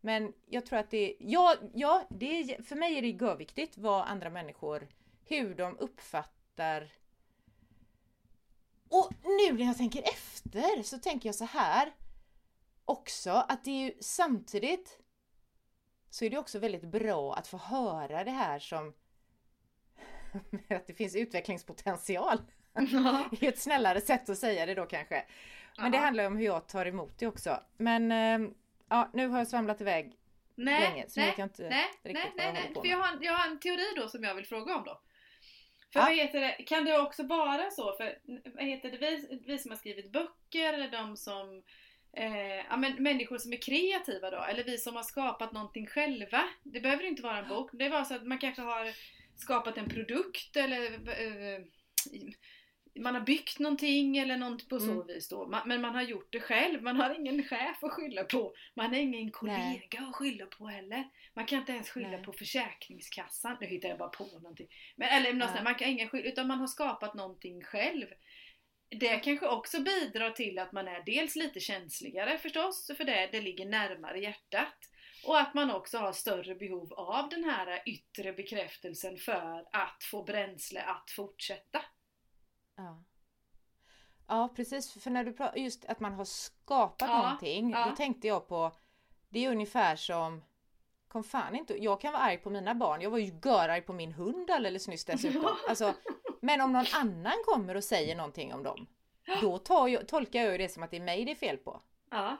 [0.00, 4.06] Men jag tror att det, ja, ja det är, för mig är det görviktigt vad
[4.06, 4.88] andra människor,
[5.24, 6.92] hur de uppfattar
[8.88, 11.92] och nu när jag tänker efter så tänker jag så här
[12.84, 14.98] också att det är ju samtidigt
[16.10, 18.88] så är det också väldigt bra att få höra det här som
[20.70, 22.38] att det finns utvecklingspotential.
[22.92, 23.28] Ja.
[23.40, 25.24] Det är ett snällare sätt att säga det då kanske.
[25.78, 26.04] Men det Ja.
[26.04, 27.60] handlar ju om hur jag tar emot det också.
[27.76, 28.50] Men eh,
[28.88, 30.16] ja, nu har jag svamlat iväg
[30.54, 32.74] Nej, länge så nej, vet jag inte nej, riktigt nej, vad jag nej, nej.
[32.74, 34.84] på För jag har, en- jag har en teori då som jag vill fråga om
[34.84, 35.00] då.
[35.92, 36.04] För Ja.
[36.06, 38.18] vad heter det, kan det också vara så, för
[38.54, 41.62] vad heter det, vi, vi som har skrivit böcker eller de som
[42.12, 46.44] Eh, ja, men människor som är kreativa då, eller vi som har skapat någonting själva.
[46.62, 47.70] Det behöver inte vara en bok.
[47.72, 48.92] Det var så att man kanske har
[49.36, 51.60] skapat en produkt eller eh,
[53.00, 55.06] man har byggt någonting eller något på så Mm.
[55.06, 55.46] vis då.
[55.46, 56.82] Man, men man har gjort det själv.
[56.82, 58.54] Man har ingen chef att skylla på.
[58.74, 60.08] Man har ingen kollega Nej.
[60.08, 61.08] att skylla på heller.
[61.34, 62.22] Man kan inte ens skylla Nej.
[62.24, 63.56] på Försäkringskassan.
[63.60, 64.66] Nu hittar jag bara på någonting.
[64.96, 65.46] Men, eller något Ja.
[65.46, 65.64] sånt där.
[65.64, 68.06] man kan ingen skylla, utan man har skapat någonting själv.
[68.90, 73.40] Det kanske också bidrar till att man är dels lite känsligare förstås, för det, det
[73.40, 74.74] ligger närmare hjärtat.
[75.24, 80.22] Och att man också har större behov av den här yttre bekräftelsen för att få
[80.22, 81.82] bränsle att fortsätta.
[82.76, 83.04] Ja.
[84.28, 87.86] ja precis, för när du pratar just att man har skapat Ja, någonting, ja.
[87.90, 88.76] då tänkte jag på
[89.28, 90.42] det är ungefär som
[91.08, 93.92] Kom fan inte, jag kan vara arg på mina barn, jag var ju görarg på
[93.92, 95.56] min hund alldeles nyss dessutom.
[95.68, 95.94] Alltså,
[96.40, 98.86] men om någon annan kommer och säger någonting om dem,
[99.40, 101.80] då jag, tolkar jag det som att det är mig det är fel på.
[102.10, 102.36] Ja,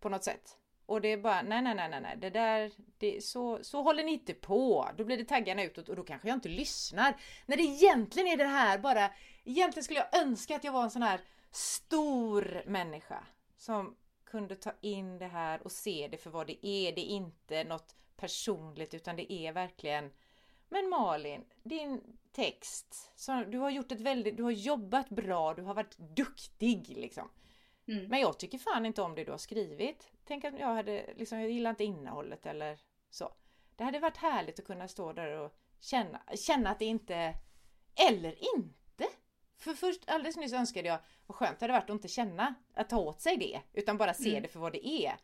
[0.00, 0.56] På något sätt.
[0.86, 2.16] Och det är bara, nej nej nej nej, nej.
[2.16, 4.88] det där, det, så, så håller ni inte på.
[4.96, 7.16] Då blir det taggarna utåt och då kanske jag inte lyssnar.
[7.46, 9.10] När det egentligen är det här bara,
[9.44, 13.24] egentligen skulle jag önska att jag var en sån här stor människa.
[13.56, 16.92] Som kunde ta in det här och se det för vad det är.
[16.92, 20.10] Det är inte något personligt utan det är verkligen
[20.68, 25.62] Men Malin, din text, så du har gjort ett väldigt, du har jobbat bra, du
[25.62, 27.30] har varit duktig liksom.
[27.88, 28.04] mm.
[28.08, 30.08] Men jag tycker fan inte om det du har skrivit.
[30.24, 33.32] Tänk att jag hade, liksom, jag gillar inte innehållet eller så.
[33.76, 37.34] Det hade varit härligt att kunna stå där och känna, känna att det inte,
[38.10, 39.04] eller inte.
[39.58, 42.88] För först alldeles nyss önskade jag, vad skönt det hade varit att inte känna, att
[42.88, 44.42] ta åt sig det, utan bara se Mm.
[44.42, 45.16] det för vad det är.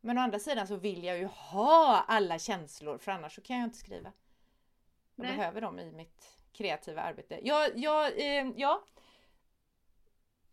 [0.00, 3.56] Men å andra sidan så vill jag ju ha alla känslor, för annars så kan
[3.56, 4.12] jag inte skriva.
[5.18, 5.36] Jag Nej.
[5.36, 7.40] behöver dem i mitt kreativa arbete.
[7.42, 8.84] Jag, jag, eh, ja,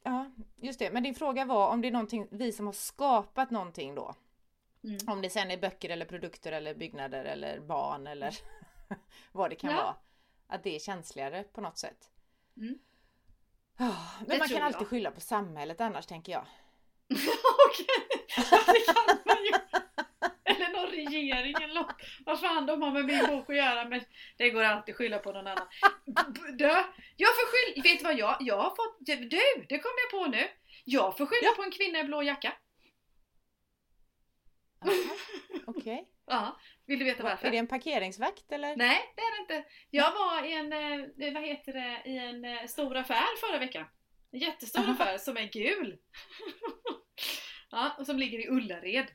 [0.03, 0.91] Ja, just det.
[0.91, 4.15] Men din fråga var om det är någonting, vi som har skapat någonting då.
[4.83, 4.97] Mm.
[5.07, 8.33] Om det sen är böcker eller produkter eller byggnader eller barn eller
[9.31, 9.77] vad det kan Ja.
[9.77, 9.95] vara.
[10.47, 12.09] Att det är känsligare på något sätt.
[12.57, 12.79] Mm.
[13.77, 14.87] Ja, men Det man kan alltid jag.
[14.87, 16.45] skylla på samhället annars tänker jag.
[17.67, 19.51] Okej, ja, det kan man ju.
[21.15, 21.95] Eller någon regering eller något.
[22.25, 24.01] Vad fan de har med min bok att göra men
[24.37, 25.67] det går alltid skylla på någon annan.
[26.57, 26.65] Du,
[27.17, 29.15] jag får skylla, vet du vad jag, jag har fått, du,
[29.69, 30.47] det kom jag på nu.
[30.85, 31.53] Jag får skylla Ja.
[31.55, 32.53] på en kvinna i blå jacka.
[35.65, 36.09] Okej.
[36.27, 37.47] Ja, vill du veta varför?
[37.47, 38.75] Är det en parkeringsvakt eller?
[38.75, 39.69] Nej, det är det inte.
[39.89, 43.85] Jag var i en, eh, vad heter det, i en eh, stor affär förra veckan.
[44.31, 45.97] En jättestor affär som är gul.
[47.71, 49.05] ja, och som ligger i Ullared.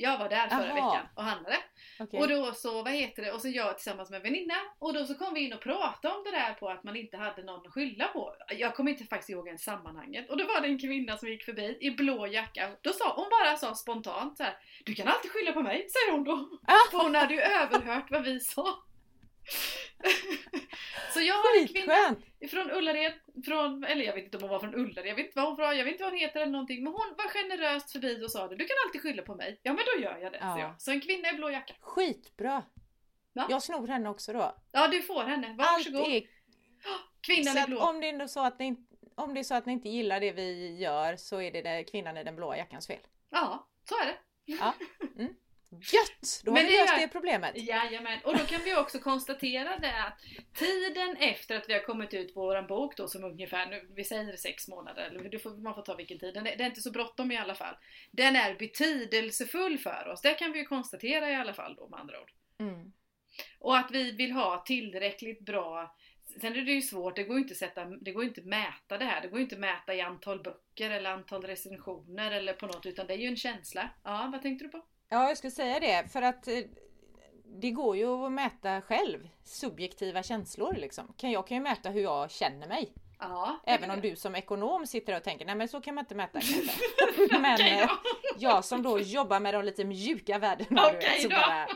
[0.00, 0.74] Jag var där förra Aha.
[0.74, 1.56] veckan och handlade.
[2.00, 2.20] Okej.
[2.20, 5.04] Och då så, vad heter det, och så jag tillsammans med en väninna och då
[5.04, 7.66] så kom vi in och pratade om det där på att man inte hade någon
[7.66, 8.34] att skylla på.
[8.58, 10.30] Jag kommer inte faktiskt ihåg ens sammanhanget.
[10.30, 12.70] Och då var det en kvinna som gick förbi i blå jacka.
[12.82, 16.12] Då sa hon bara sa spontant så här: Du kan alltid skylla på mig, säger
[16.12, 16.58] hon då.
[16.66, 16.90] Ah!
[16.90, 18.66] För hon hade ju överhört vad vi sa.
[21.18, 22.16] så jag har en kvinna
[22.50, 23.12] från Ullared,
[23.44, 25.56] från, eller jag vet inte om hon var från Ullared, jag vet inte vad hon
[25.56, 26.84] var, jag vet inte vad hon heter eller någonting.
[26.84, 28.56] Men hon var generöst förbi och sa det.
[28.56, 29.60] Du kan alltid skylla på mig.
[29.62, 30.54] Ja men då gör jag det, Ja.
[30.54, 30.80] så jag.
[30.80, 31.74] Så en kvinna i blå jacka.
[31.80, 32.62] Skitbra!
[33.32, 33.46] Va?
[33.50, 34.54] Jag snor henne också då.
[34.72, 36.08] Ja du får henne, Allt varsågod.
[36.12, 36.22] är
[37.20, 37.78] Kvinnan så i blå.
[37.80, 40.20] om det är så att ni, inte- om det är så att ni inte gillar
[40.20, 43.00] det vi gör så är det, det kvinnan i den blåa jackans fel.
[43.30, 44.18] Ja, så är det.
[45.70, 46.42] Gött!
[46.44, 47.56] Då har Men vi löst det problemet.
[47.56, 50.20] Jajamän, och då kan vi också konstatera det att
[50.54, 54.04] tiden efter att vi har kommit ut på våran bok då som ungefär, nu, vi
[54.04, 56.66] säger sex månader, eller du får, man får ta vilken tid, den är, det är
[56.66, 57.74] inte så bråttom i alla fall.
[58.10, 62.00] Den är betydelsefull för oss, det kan vi ju konstatera i alla fall då med
[62.00, 62.32] andra ord.
[62.58, 62.92] Mm.
[63.58, 65.94] Och att vi vill ha tillräckligt bra
[66.40, 68.98] Sen är det ju svårt, det går ju inte att sätta, det går inte mäta
[68.98, 69.22] det här.
[69.22, 73.06] Det går inte att mäta i antal böcker eller antal recensioner eller på något utan
[73.06, 73.90] det är ju en känsla.
[74.04, 74.82] Ja, vad tänkte du på?
[75.08, 76.58] Ja, jag skulle säga det för att eh,
[77.44, 79.28] det går ju att mäta själv.
[79.42, 81.14] Subjektiva känslor liksom.
[81.16, 82.94] Jag kan ju mäta hur jag känner mig.
[83.18, 86.14] Ja, Även om du som ekonom sitter och tänker, nej men så kan man inte
[86.14, 86.80] mäta kanske.
[87.40, 87.90] Men eh,
[88.38, 91.68] jag som då jobbar med de lite mjuka värdena, vet, så bara,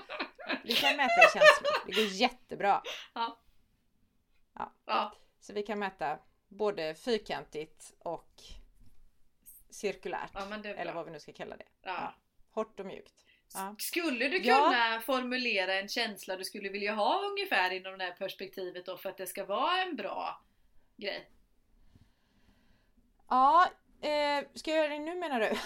[0.65, 1.87] vi kan mäta känslor.
[1.87, 2.83] Det går jättebra.
[3.15, 6.19] Ja, Så vi kan mäta
[6.49, 8.43] både fyrkantigt och
[9.71, 10.31] cirkulärt.
[10.35, 11.67] ja Eller vad vi nu ska kalla det.
[11.83, 12.15] Ja.
[12.53, 13.15] Hårt och mjukt.
[13.55, 13.75] Ja.
[13.79, 14.55] Skulle du Ja.
[14.65, 19.09] kunna formulera en känsla du skulle vilja ha ungefär inom det här perspektivet då för
[19.09, 20.43] att det ska vara en bra
[20.97, 21.31] grej?
[23.29, 23.69] Ja,
[24.03, 25.53] eh, ska jag göra det nu menar du?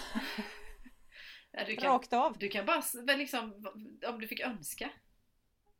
[1.51, 2.37] Ja, du, kan, Rakt av?
[2.37, 2.83] du kan bara
[3.15, 3.67] liksom,
[4.07, 4.89] om du fick önska.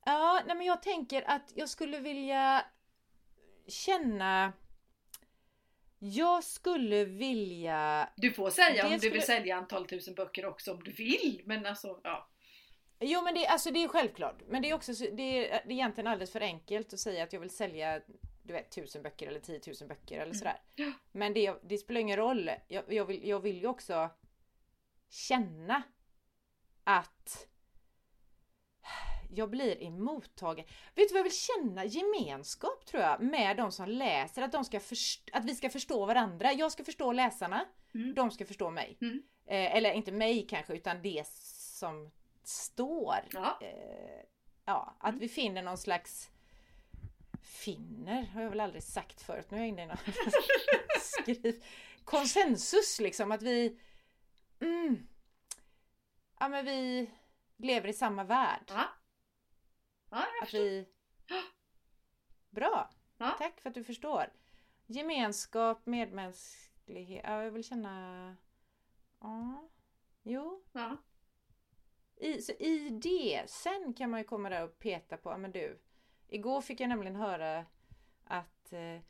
[0.05, 2.65] Ja, nej men jag tänker att jag skulle vilja
[3.67, 4.53] känna
[5.99, 10.71] Jag skulle vilja Du får säga om du skulle- vill sälja antal tusen böcker också
[10.73, 11.41] om du vill.
[11.45, 12.29] Men alltså, ja.
[12.99, 14.41] Jo men det, alltså det är självklart.
[14.47, 17.23] Men det är också så- det är, det är egentligen alldeles för enkelt att säga
[17.23, 18.01] att jag vill sälja
[18.43, 20.33] du vet, tusen böcker eller tiotusen böcker eller Mm.
[20.38, 20.62] sådär.
[20.75, 20.91] Ja.
[21.12, 22.51] Men det, det spelar ingen roll.
[22.67, 24.10] Jag, jag, vill, jag vill ju också
[25.10, 25.83] känna
[26.83, 27.47] att
[29.35, 30.65] jag blir emottagen.
[30.95, 31.85] Vet du vad jag vill känna?
[31.85, 34.41] Gemenskap tror jag med de som läser.
[34.41, 34.77] Att, de ska
[35.33, 36.53] att vi ska förstå varandra.
[36.53, 37.65] Jag ska förstå läsarna.
[37.93, 38.13] Mm.
[38.13, 38.97] De ska förstå mig.
[39.01, 39.23] Mm.
[39.47, 42.11] Eh, eller inte mig kanske utan det som
[42.43, 43.15] står.
[43.31, 43.59] Ja.
[43.61, 44.25] Eh,
[44.65, 45.19] ja, att Mm.
[45.19, 46.29] vi finner någon slags
[47.41, 49.51] Finner har jag väl aldrig sagt förut.
[49.51, 49.97] Nu är jag inne i någon
[51.01, 51.63] skriv.
[52.03, 53.79] Konsensus liksom att vi
[54.59, 55.07] mm,
[56.39, 57.09] Ja men vi
[57.57, 58.63] lever i samma värld.
[58.67, 58.83] Ja.
[60.09, 60.59] Ja, jag Att förstår.
[60.59, 60.85] vi
[62.49, 62.89] Bra!
[63.17, 63.35] Ja.
[63.37, 64.33] Tack för att du förstår.
[64.85, 67.21] Gemenskap, medmänsklighet.
[67.23, 68.35] Ja, jag vill känna...
[69.19, 69.69] Ja.
[70.23, 70.63] Jo.
[70.71, 70.97] Ja.
[72.15, 73.49] I, så I det.
[73.49, 75.79] Sen kan man ju komma där och peta på, ja men du.
[76.27, 77.65] Igår fick jag nämligen höra
[78.23, 79.01] att eh,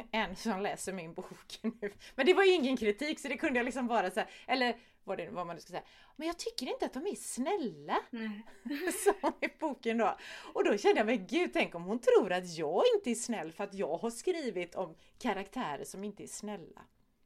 [0.10, 1.92] en som läser min bok nu.
[2.14, 4.28] Men det var ju ingen kritik så det kunde jag liksom bara säga.
[4.46, 5.82] Eller vad, det, vad man nu ska säga.
[6.16, 7.98] Men jag tycker inte att de är snälla.
[8.10, 8.42] Nej.
[9.04, 10.16] Som i boken då.
[10.54, 13.52] Och då kände jag, men gud, tänk om hon tror att jag inte är snäll
[13.52, 16.80] för att jag har skrivit om karaktärer som inte är snälla.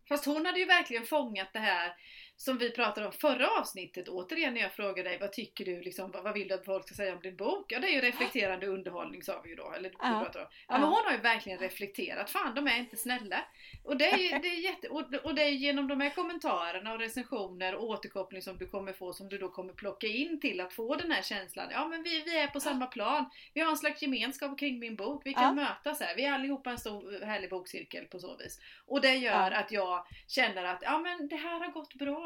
[0.08, 1.96] Fast hon hade ju verkligen fångat det här
[2.36, 4.08] som vi pratade om förra avsnittet.
[4.08, 6.86] Återigen när jag frågade dig vad tycker du, liksom, vad vad vill du att folk
[6.86, 7.72] ska säga om din bok?
[7.72, 9.72] Ja det är ju reflekterande underhållning sa vi ju då.
[9.72, 10.16] Eller Ja.
[10.16, 10.26] om.
[10.34, 10.78] Ja, Ja.
[10.78, 12.30] men hon har ju verkligen reflekterat.
[12.30, 13.44] Fan de är inte snälla.
[13.84, 16.98] Och det är, det är jätte, och, och det är genom de här kommentarerna och
[16.98, 20.72] recensioner och återkoppling som du kommer få som du då kommer plocka in till att
[20.72, 21.66] få den här känslan.
[21.70, 23.24] Ja men vi, vi är på samma plan.
[23.54, 25.22] Vi har en slags gemenskap kring min bok.
[25.24, 25.52] Vi kan Ja.
[25.52, 26.16] mötas här.
[26.16, 28.60] Vi är allihopa en stor härlig bokcirkel på så vis.
[28.86, 29.56] Och det gör Ja.
[29.56, 32.23] att jag känner att ja men det här har gått bra.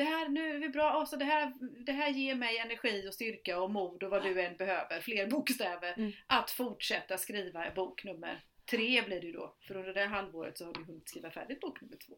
[0.00, 1.52] Det här, nu är vi bra, alltså det, här,
[1.86, 5.26] det här ger mig energi och styrka och mod och vad du än behöver, fler
[5.26, 6.12] bokstäver, Mm.
[6.26, 9.54] att fortsätta skriva bok nummer tre blir det då.
[9.60, 12.14] För under det halvåret så har du hunnit skriva färdigt bok nummer två.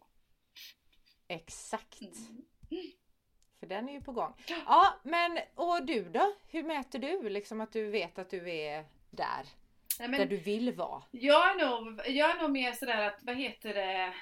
[1.29, 2.01] Exakt.
[2.01, 2.93] Mm.
[3.61, 4.35] För den är ju på gång.
[4.67, 5.01] Ja.
[5.03, 6.35] Men och du då?
[6.49, 9.43] Hur mäter du liksom att du vet att du är där?
[9.99, 11.03] Nej, Där men du vill vara?
[11.11, 14.13] jag, är nog, jag är nog mer sådär att, vad heter det?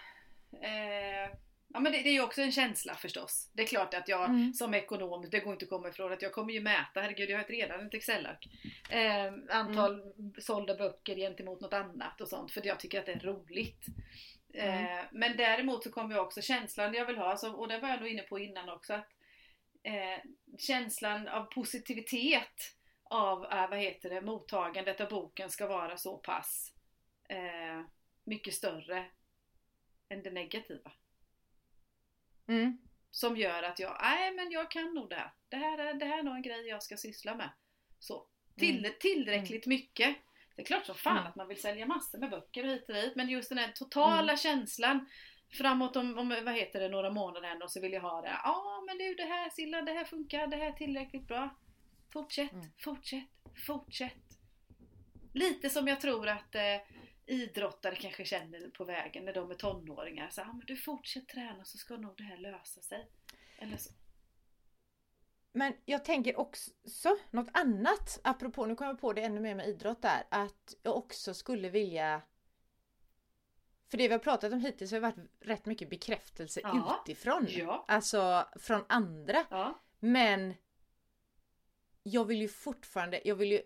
[0.67, 1.31] Eh,
[1.73, 3.51] ja men det, det är ju också en känsla förstås.
[3.53, 4.53] Det är klart att jag Mm.
[4.55, 7.37] som ekonom, det går inte att komma ifrån att jag kommer ju mäta, herregud jag
[7.37, 8.49] har ett redan ett Excel-ark.
[8.91, 13.21] Eh, antal sålda böcker gentemot något annat och sånt för jag tycker att det är
[13.21, 13.87] roligt.
[14.55, 17.89] Eh, men däremot så kommer ju också känslan jag vill ha, så, och det var
[17.89, 19.09] jag nog inne på innan också, att
[19.83, 26.17] eh, känslan av positivitet av eh, vad heter det, mottagandet av boken ska vara så
[26.17, 26.73] pass
[27.29, 27.83] eh,
[28.25, 29.07] mycket större
[30.09, 30.93] än det negativa.
[32.51, 32.79] Mm.
[33.11, 35.33] Som gör att jag, nej men jag kan nog det här.
[35.49, 37.51] Det här är, det här är nog en grej jag ska syssla med.
[37.99, 38.27] Så.
[38.59, 40.17] Till, Tillräckligt mycket.
[40.57, 41.27] Det är klart som fan Mm.
[41.27, 44.23] att man vill sälja massor med böcker hit och dit, men just den här totala
[44.33, 44.37] Mm.
[44.37, 45.07] känslan
[45.59, 48.37] framåt om, om, vad heter det, några månader ändå så vill jag ha det.
[48.45, 51.57] Ja men du det här Silla, det här funkar, det här är tillräckligt bra.
[52.13, 52.67] Fortsätt, Mm.
[52.79, 53.29] fortsätt,
[53.67, 54.13] fortsätt.
[55.35, 56.77] Lite som jag tror att eh,
[57.31, 60.31] idrottare kanske känner på vägen när de är tonåringar.
[60.31, 63.11] Så, ah, men du fortsätt träna så ska nog det här lösa sig.
[63.59, 63.93] Eller så.
[65.53, 66.71] Men jag tänker också
[67.31, 70.97] något annat, apropå, nu kommer jag på det ännu mer med idrott där, att jag
[70.97, 72.23] också skulle vilja
[73.91, 77.03] för det vi har pratat om hittills har varit rätt mycket bekräftelse Ja.
[77.05, 77.47] utifrån.
[77.49, 77.85] Ja.
[77.89, 79.47] Alltså från andra.
[79.51, 79.81] Ja.
[80.01, 80.55] Men
[82.03, 83.63] jag vill ju fortfarande, jag vill ju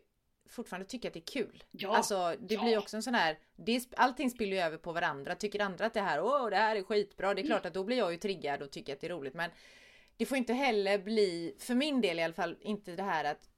[0.55, 1.65] fortfarande tycka att det är kul.
[1.71, 1.97] Ja.
[1.97, 2.63] Alltså det Ja.
[2.63, 5.35] blir också en sån här, det, allting spiller ju över på varandra.
[5.35, 7.85] Tycker andra att det här, åh det här är skitbra, det är klart att då
[7.85, 9.35] blir jag ju triggad och tycker att det är roligt.
[9.35, 9.51] Men
[10.17, 13.49] det får inte heller bli, för min del i alla fall, inte det här att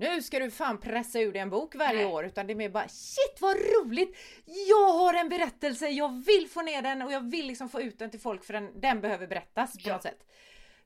[0.00, 2.06] nu ska du fan pressa ur dig en bok varje Nej.
[2.14, 4.16] år utan det är mer bara shit vad roligt!
[4.68, 7.98] Jag har en berättelse, jag vill få ner den och jag vill liksom få ut
[7.98, 9.92] den till folk för den, den behöver berättas på Ja.
[9.92, 10.24] något sätt.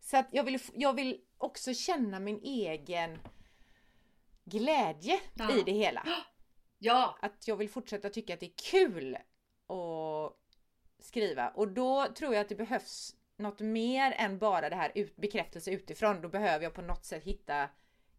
[0.00, 3.18] Så att jag vill, jag vill också känna min egen
[4.44, 5.58] glädje Ja.
[5.58, 6.02] i det hela.
[6.06, 6.22] Ja.
[7.22, 9.16] Att jag vill fortsätta tycka att det är kul
[9.68, 10.36] att
[10.98, 15.16] skriva och då tror jag att det behövs något mer än bara det här ut,
[15.16, 16.20] bekräftelse utifrån.
[16.20, 17.68] Då behöver jag på något sätt hitta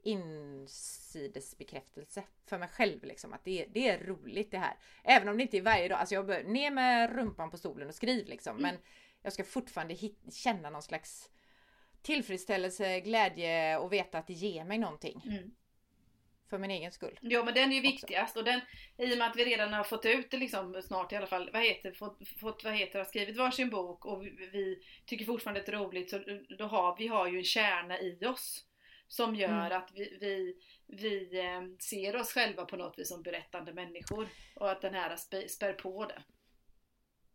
[0.04, 4.78] insidesbekräftelse för mig själv liksom att det är, det är roligt det här.
[5.04, 7.88] Även om det inte är varje dag, alltså jag bör, ner med rumpan på stolen
[7.88, 8.78] och skriv liksom men
[9.22, 11.30] jag ska fortfarande hit, känna någon slags
[12.02, 15.52] tillfredsställelse, glädje och veta att det ger mig någonting Mm.
[16.54, 17.20] För min egen skull.
[17.22, 18.62] Ja men den är ju viktigast och den
[18.98, 21.50] i och med att vi redan har fått ut det liksom snart i alla fall,
[21.54, 25.62] vad heter, fått, fått, vad heter, har skrivit varsin bok och vi, vi tycker fortfarande
[25.62, 26.20] det är roligt så
[26.58, 28.66] då har vi har ju en kärna i oss
[29.08, 29.78] som gör Mm.
[29.78, 30.56] att vi, vi,
[30.88, 35.16] vi eh, ser oss själva på något vis som berättande människor och att den här
[35.16, 36.24] spä, spär på det.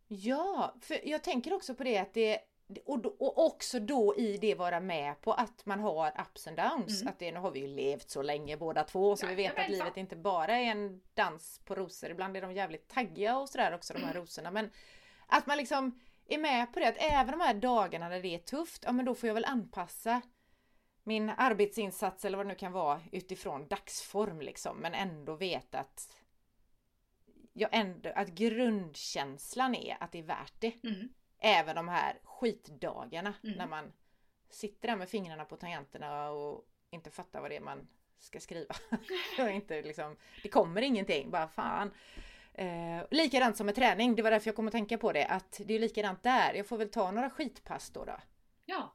[0.07, 2.39] Ja, för jag tänker också på det att det
[2.85, 6.57] och, då, och också då i det vara med på att man har ups and
[6.57, 7.01] downs.
[7.01, 7.11] Mm.
[7.11, 9.69] Att det, nu har vi ju levt så länge båda två så vi vet att
[9.69, 12.09] livet inte bara är en dans på rosor.
[12.09, 14.51] Ibland är de jävligt taggiga och sådär också de här rosorna.
[14.51, 14.71] Men
[15.27, 18.39] att man liksom är med på det att även de här dagarna när det är
[18.39, 20.21] tufft, ja men då får jag väl anpassa
[21.03, 24.77] min arbetsinsats eller vad det nu kan vara utifrån dagsform liksom.
[24.77, 26.09] Men ändå veta att
[27.53, 30.73] jag ändå, att grundkänslan är att det är värt det.
[30.83, 31.09] Mm.
[31.39, 33.57] Även de här skitdagarna Mm.
[33.57, 33.93] när man
[34.49, 38.75] sitter där med fingrarna på tangenterna och inte fattar vad det är man ska skriva.
[39.51, 41.91] inte liksom, det kommer ingenting, bara fan.
[42.53, 45.61] Eh, likadant som med träning, det var därför jag kom att tänka på det, att
[45.65, 46.53] det är likadant där.
[46.53, 48.05] Jag får väl ta några skitpass då.
[48.05, 48.17] då
[48.65, 48.93] Ja,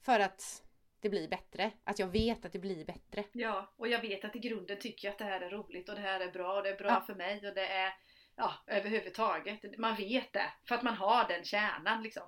[0.00, 0.62] för att
[1.00, 1.70] det blir bättre.
[1.84, 3.24] Att jag vet att det blir bättre.
[3.32, 5.94] ja, och jag vet att i grunden tycker jag att det här är roligt och
[5.94, 7.00] det här är bra och det är bra Ja.
[7.00, 7.92] för mig och det är
[8.36, 9.78] ja, överhuvudtaget.
[9.78, 12.22] Man vet det för att man har den kärnan liksom.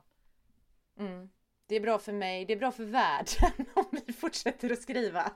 [0.99, 1.31] Mm.
[1.67, 5.33] Det är bra för mig, det är bra för världen om vi fortsätter att skriva.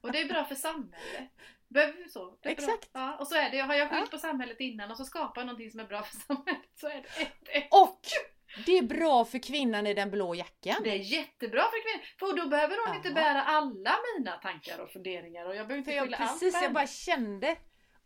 [0.00, 1.30] Och det är bra för samhället.
[1.68, 2.38] Behöver så?
[2.42, 2.90] Exakt.
[2.92, 3.58] Ja, och så är det.
[3.60, 4.10] Har jag skyllt Ja.
[4.10, 6.94] på samhället innan och så skapar jag någonting som är bra för samhället så är
[6.94, 7.68] det ett, ett.
[7.70, 8.00] Och
[8.66, 10.76] det är bra för kvinnan i den blå jackan.
[10.84, 12.06] Det är jättebra för kvinnor.
[12.18, 13.14] För då behöver hon inte Ja.
[13.14, 16.86] bära alla mina tankar och funderingar och jag behöver inte skylla allt precis, jag bara
[16.86, 17.56] kände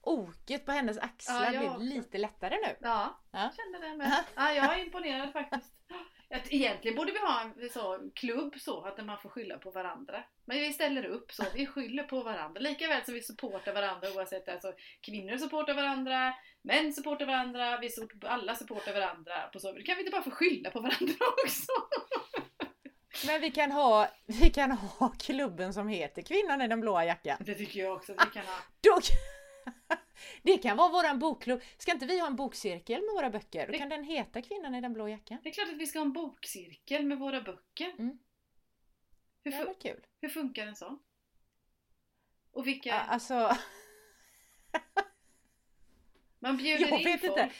[0.03, 1.83] oket på hennes axlar Ja, blev också.
[1.83, 2.77] lite lättare nu.
[2.81, 3.51] Ja, Ja.
[3.57, 4.25] kände det med.
[4.37, 5.73] Ja, jag är imponerad faktiskt.
[6.35, 10.25] Att egentligen borde vi ha en så, klubb så att man får skylla på varandra.
[10.45, 12.61] Men vi ställer upp så, vi skyller på varandra.
[12.61, 18.25] Likaväl som vi supportar varandra oavsett, alltså kvinnor supportar varandra, män supportar varandra, vi sort-
[18.25, 19.35] alla supportar varandra.
[19.53, 19.73] På så.
[19.73, 21.73] Kan vi inte bara få skylla på varandra också?
[23.27, 27.37] Men vi kan ha, vi kan ha klubben som heter Kvinnan i den blåa jackan.
[27.41, 28.57] Det tycker jag också att vi kan ha.
[28.81, 28.99] Då,
[30.43, 31.61] det kan vara våran bokklubb.
[31.79, 33.67] Ska inte vi ha en bokcirkel med våra böcker?
[33.67, 35.39] Då Det- kan den heta Kvinnan i den blå jackan.
[35.43, 37.95] Det är klart att vi ska ha en bokcirkel med våra böcker.
[37.99, 38.19] Mm.
[39.45, 40.07] Hur, fu- kul.
[40.21, 40.99] hur funkar en sån?
[42.53, 42.95] Och vilka...
[43.01, 43.57] Alltså,
[46.39, 47.25] Man bjuder jag in folk.
[47.25, 47.51] inte.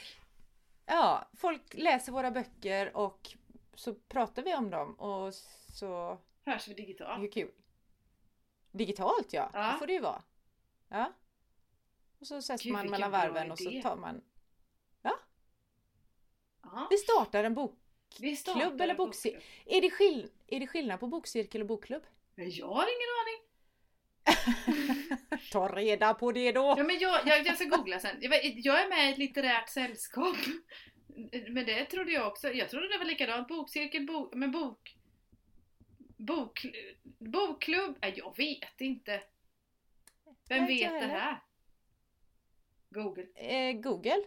[0.87, 3.31] ja, folk läser våra böcker och
[3.75, 7.23] så pratar vi om dem och så Hörs vi digitalt.
[7.23, 7.51] Hur kul?
[8.71, 9.73] Digitalt ja, Ja.
[9.73, 10.23] det får det ju vara.
[10.89, 11.13] Ja.
[12.23, 14.23] Och så ses Gud, man mellan varven och så tar man...
[15.03, 15.19] Ja.
[16.63, 16.87] Ja.
[16.91, 19.43] Vi startar en bokklubb eller bokcirkel.
[19.67, 22.03] Är det, skill- är det skillnad på bokcirkel och bokklubb?
[22.35, 23.43] Men Jag har ingen aning.
[25.53, 26.75] Ta reda på det då!
[26.79, 28.17] Ja, men jag, jag, jag ska googla sen.
[28.21, 28.35] Jag,
[28.83, 30.37] är med i ett litterärt sällskap.
[31.49, 32.53] Men det trodde jag också.
[32.53, 33.49] Jag trodde det var likadant.
[33.49, 34.97] Bokcirkel, bok, men bok...
[36.17, 36.67] Bok,
[37.19, 37.99] bokklubb?
[38.03, 39.23] Nej, jag vet inte.
[40.49, 41.43] Vem vet det här?
[42.93, 43.27] Google.
[43.35, 44.23] Eh, Google.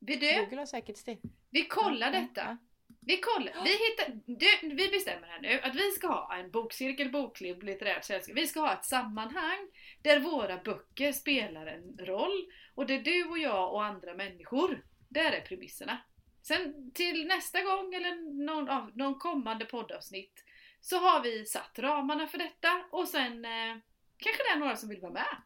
[0.00, 1.18] Vi, du, Google har säkert det.
[1.50, 2.40] vi kollar Ja, detta.
[2.40, 2.56] ja.
[3.00, 3.52] Vi kollar.
[3.64, 8.04] Vi, hittar, du, vi bestämmer här nu att vi ska ha en bokcirkel, bokklubb, litterärt
[8.04, 8.36] sällskap.
[8.36, 9.58] Vi ska ha ett sammanhang
[10.02, 14.84] där våra böcker spelar en roll och det är du och jag och andra människor.
[15.08, 15.98] Där är premisserna.
[16.42, 20.44] Sen till nästa gång eller någon, av, någon kommande poddavsnitt
[20.80, 23.76] så har vi satt ramarna för detta och sen eh,
[24.16, 25.36] kanske det är några som vill vara med.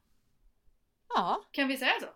[1.14, 2.06] Ja, Kan vi säga så?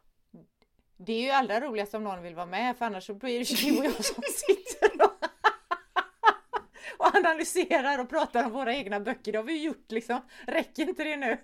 [0.97, 3.71] det är ju allra roligast om någon vill vara med för annars så blir det
[3.71, 5.13] du och jag som sitter och,
[7.07, 9.33] och analyserar och pratar om våra egna böcker.
[9.33, 10.21] Det har vi ju gjort liksom.
[10.47, 11.39] Räcker inte det nu?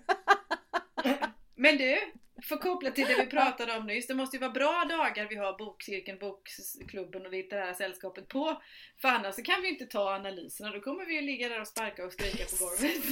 [1.55, 1.99] Men du,
[2.43, 5.27] för att koppla till det vi pratade om nyss, det måste ju vara bra dagar
[5.29, 8.61] vi har bokcirkeln, bokklubben och det litterära sällskapet på.
[9.01, 11.61] För annars så kan vi ju inte ta analyserna, då kommer vi ju ligga där
[11.61, 13.03] och sparka och skrika på golvet.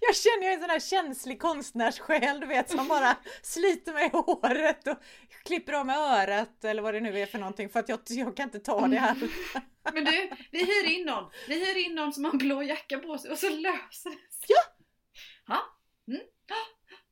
[0.00, 4.06] Jag känner jag är en sån här känslig konstnärssjäl du vet som bara sliter mig
[4.06, 4.96] i håret och
[5.44, 8.36] klipper av mig örat eller vad det nu är för någonting för att jag, jag
[8.36, 9.16] kan inte ta det här.
[9.92, 11.30] Men du, vi hyr in någon.
[11.48, 14.32] Vi hyr in någon som har en blå jacka på sig och så löser det
[14.32, 14.46] sig.
[14.48, 14.62] Ja!
[15.46, 15.62] Ja,
[16.14, 16.22] mm.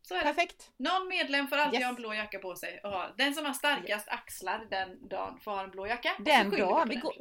[0.03, 0.25] Så är det.
[0.25, 0.71] Perfekt.
[0.77, 1.85] Någon medlem får alltid Yes.
[1.85, 2.81] ha en blå jacka på sig.
[2.83, 6.12] Ha- den som har starkast axlar den dagen får ha en blå jacka.
[6.19, 7.15] Den dagen, vi går-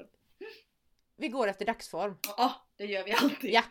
[1.18, 2.18] Vi går efter dagsform.
[2.38, 3.54] Ja, det gör vi alltid.
[3.54, 3.64] Ja.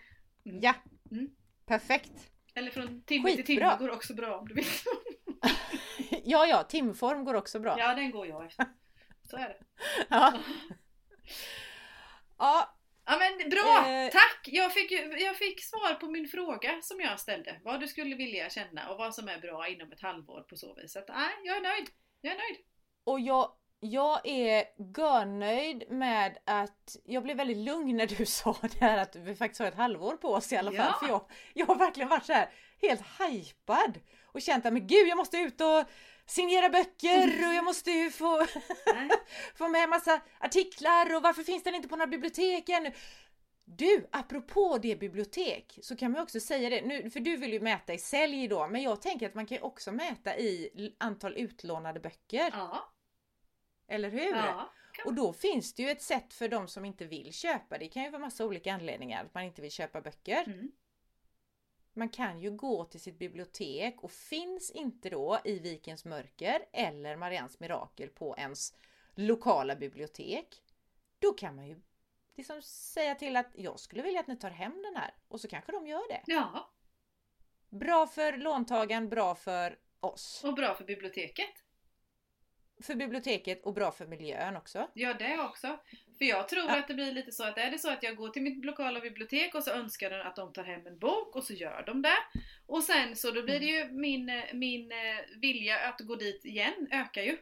[0.42, 0.74] Ja.
[1.10, 1.28] Mm.
[1.72, 2.12] Perfekt.
[2.54, 3.86] Eller från timme till timme Skitbra.
[3.86, 4.64] går också bra om du vill.
[6.24, 7.76] Ja, ja, timform går också bra.
[7.78, 8.66] Ja, den går jag efter.
[9.30, 9.58] Så är det.
[10.08, 10.32] Ja.
[12.38, 13.90] Ja, Ja men bra!
[13.90, 14.10] Eh.
[14.10, 14.40] Tack!
[14.44, 17.60] Jag fick, jag fick svar på min fråga som jag ställde.
[17.64, 20.74] Vad du skulle vilja känna och vad som är bra inom ett halvår på så
[20.74, 20.96] vis.
[20.96, 21.88] Att, nej, jag är nöjd.
[22.20, 22.56] Jag är nöjd.
[23.04, 23.52] och jag,
[23.84, 24.64] jag är
[24.96, 29.60] görnöjd med att jag blev väldigt lugn när du sa det här att vi faktiskt
[29.60, 30.92] har ett halvår på oss i alla fall.
[30.92, 30.98] Ja.
[31.00, 31.24] För jag,
[31.54, 32.50] jag har verkligen varit så här
[32.82, 35.84] helt hypad och känt att men gud jag måste ut och
[36.26, 38.46] signera böcker och jag måste ju få,
[39.54, 42.92] få med massa artiklar och varför finns den inte på några bibliotek ännu?
[43.64, 47.60] Du, apropå det bibliotek så kan man också säga det nu, för du vill ju
[47.60, 52.00] mäta i sälj då, men jag tänker att man kan också mäta i antal utlånade
[52.00, 52.50] böcker.
[52.52, 52.92] Ja.
[53.92, 54.34] Eller hur?
[54.36, 54.72] ja.
[55.04, 57.78] Och då finns det ju ett sätt för de som inte vill köpa.
[57.78, 60.44] Det kan ju vara massa olika anledningar att man inte vill köpa böcker.
[60.46, 60.72] Mm.
[61.92, 67.16] Man kan ju gå till sitt bibliotek och finns inte då i Vikens mörker eller
[67.16, 68.74] Marians mirakel på ens
[69.14, 70.62] lokala bibliotek.
[71.18, 71.80] Då kan man ju
[72.36, 75.48] liksom säga till att jag skulle vilja att ni tar hem den här och så
[75.48, 76.22] kanske de gör det.
[76.26, 76.68] ja.
[77.68, 80.44] Bra för låntagaren, bra för oss.
[80.44, 81.64] Och bra för biblioteket.
[82.82, 84.88] För biblioteket och bra för miljön också.
[84.94, 85.78] Ja, det också.
[86.18, 86.78] För jag tror Ja.
[86.78, 89.00] att det blir lite så att är det så att jag går till mitt lokala
[89.00, 92.02] bibliotek och så önskar den att de tar hem en bok och så gör de
[92.02, 92.16] det.
[92.66, 94.98] Och sen så då blir det ju min, eh, min eh,
[95.40, 97.38] vilja att gå dit igen ökar ju.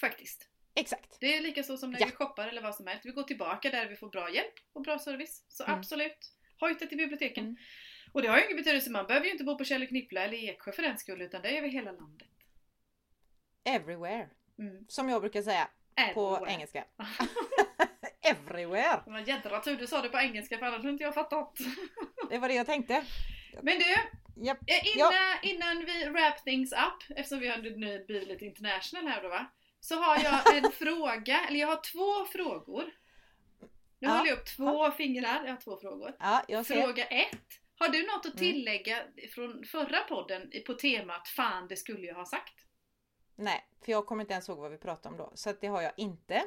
[0.00, 0.48] Faktiskt.
[0.74, 1.16] Exakt.
[1.20, 2.06] Det är lika så som när Ja.
[2.06, 3.06] vi shoppar eller vad som helst.
[3.06, 5.44] Vi går tillbaka där vi får bra hjälp och bra service.
[5.48, 5.78] Så Mm.
[5.78, 7.44] absolut, hojta till biblioteken.
[7.44, 7.56] Mm.
[8.12, 10.20] Och det har ju ingen betydelse, man behöver ju inte bo på Kjell och Knippla
[10.24, 12.28] eller Eksjö för den skull, utan det är över hela landet.
[13.64, 14.28] Everywhere.
[14.58, 14.84] Mm.
[14.88, 15.68] Som jag brukar säga
[16.14, 16.52] på Everywhere.
[16.52, 16.84] engelska.
[18.22, 19.00] Everywhere.
[19.06, 21.56] Var jädra tur du sa det på engelska för annars hade inte jag fattat.
[22.30, 23.04] Det var det jag tänkte.
[23.62, 23.84] Men du,
[24.46, 24.58] Japp.
[24.66, 29.22] eh, innan, innan vi wrap things up, eftersom vi har nu blivit lite international här
[29.22, 29.46] då va.
[29.80, 32.84] Så har jag en fråga, eller jag har två frågor.
[33.98, 34.10] Nu Ja.
[34.10, 36.12] håller jag upp två fingrar, jag har två frågor.
[36.48, 36.64] Ja.
[36.64, 37.38] Fråga ett.
[37.78, 38.52] Har du något att Mm.
[38.52, 39.02] tillägga
[39.34, 42.54] från förra podden på temat Fan det skulle jag ha sagt?
[43.36, 45.32] Nej, för jag kommer inte ens ihåg vad vi pratade om då.
[45.34, 46.44] Så det har jag inte.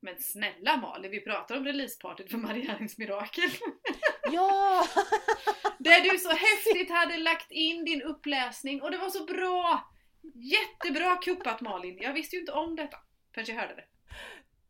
[0.00, 3.50] Men snälla Malin, vi pratar om releasepartyt för Mariannings mirakel.
[4.32, 4.86] Ja!
[5.78, 9.90] Där du så häftigt hade lagt in din uppläsning och det var så bra!
[10.34, 11.98] Jättebra kuppat Malin!
[12.00, 12.96] Jag visste ju inte om detta
[13.34, 13.84] förrän jag hörde det.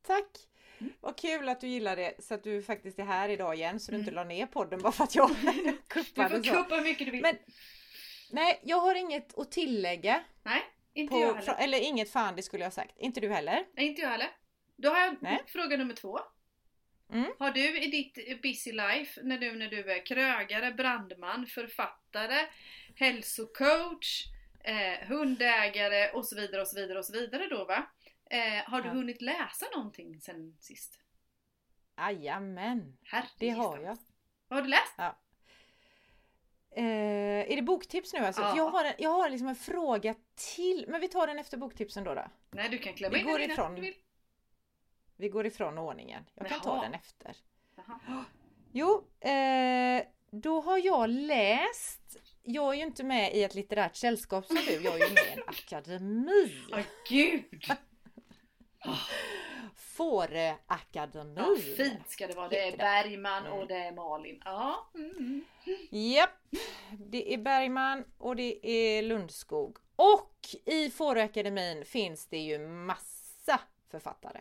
[0.06, 0.26] Tack!
[1.00, 3.90] Vad kul att du gillar det så att du faktiskt är här idag igen så
[3.90, 4.04] du Mm.
[4.08, 5.30] inte la ner podden bara för att jag
[5.64, 6.52] Du kuppade får så.
[6.54, 7.22] kuppa hur mycket du vill.
[7.22, 7.36] Men
[8.30, 10.24] Nej, jag har inget att tillägga.
[10.42, 10.62] Nej,
[10.98, 11.54] inte På, jag heller.
[11.58, 12.94] eller inget fan det skulle jag sagt.
[12.98, 13.66] Inte du heller?
[13.74, 14.30] Nej, inte jag heller.
[14.76, 15.42] Då har jag Nej.
[15.46, 16.18] fråga nummer två.
[17.12, 17.32] Mm.
[17.38, 22.46] Har du i ditt busy life, när du, när du är krögare, brandman, författare,
[22.94, 24.24] hälsocoach,
[24.64, 27.90] eh, hundägare och så vidare och så vidare och så vidare då va?
[28.30, 28.94] Eh, har du Ja.
[28.94, 31.00] hunnit läsa någonting sen sist?
[31.96, 32.96] Jajamän,
[33.38, 33.98] det har jag.
[34.48, 34.94] Vad har du läst?
[36.70, 36.84] Eh,
[37.52, 38.42] är det boktips nu alltså?
[38.42, 38.56] Ja.
[38.56, 40.14] Jag, har en, jag har liksom en fråga
[40.56, 42.14] till, men vi tar den efter boktipsen då.
[42.14, 42.24] då.
[42.50, 43.74] Nej, du kan klämma Vi in går den ifrån.
[43.74, 43.94] du vill.
[45.16, 46.24] Vi går ifrån ordningen.
[46.34, 46.82] Jag kan ta Jaha.
[46.82, 47.36] den efter.
[47.76, 48.24] Jaha.
[48.72, 52.16] Jo, eh, då har jag läst.
[52.42, 55.24] Jag är ju inte med i ett litterärt sällskap som du, jag är ju med
[55.28, 56.62] i en akademi.
[56.72, 57.64] Åh gud!
[59.98, 61.36] Fåröakademin.
[61.36, 62.48] Ja, fint ska det vara.
[62.48, 62.76] Det är.
[62.76, 63.58] Bergman Mm.
[63.58, 64.42] och det är Malin.
[64.44, 64.90] Ja.
[64.94, 65.10] Mm.
[65.18, 65.44] mm.
[65.90, 66.30] Japp,
[66.90, 69.78] det är Bergman och det är Lundskog.
[69.96, 70.34] Och
[70.64, 74.40] i Fåröakademin finns det ju massa författare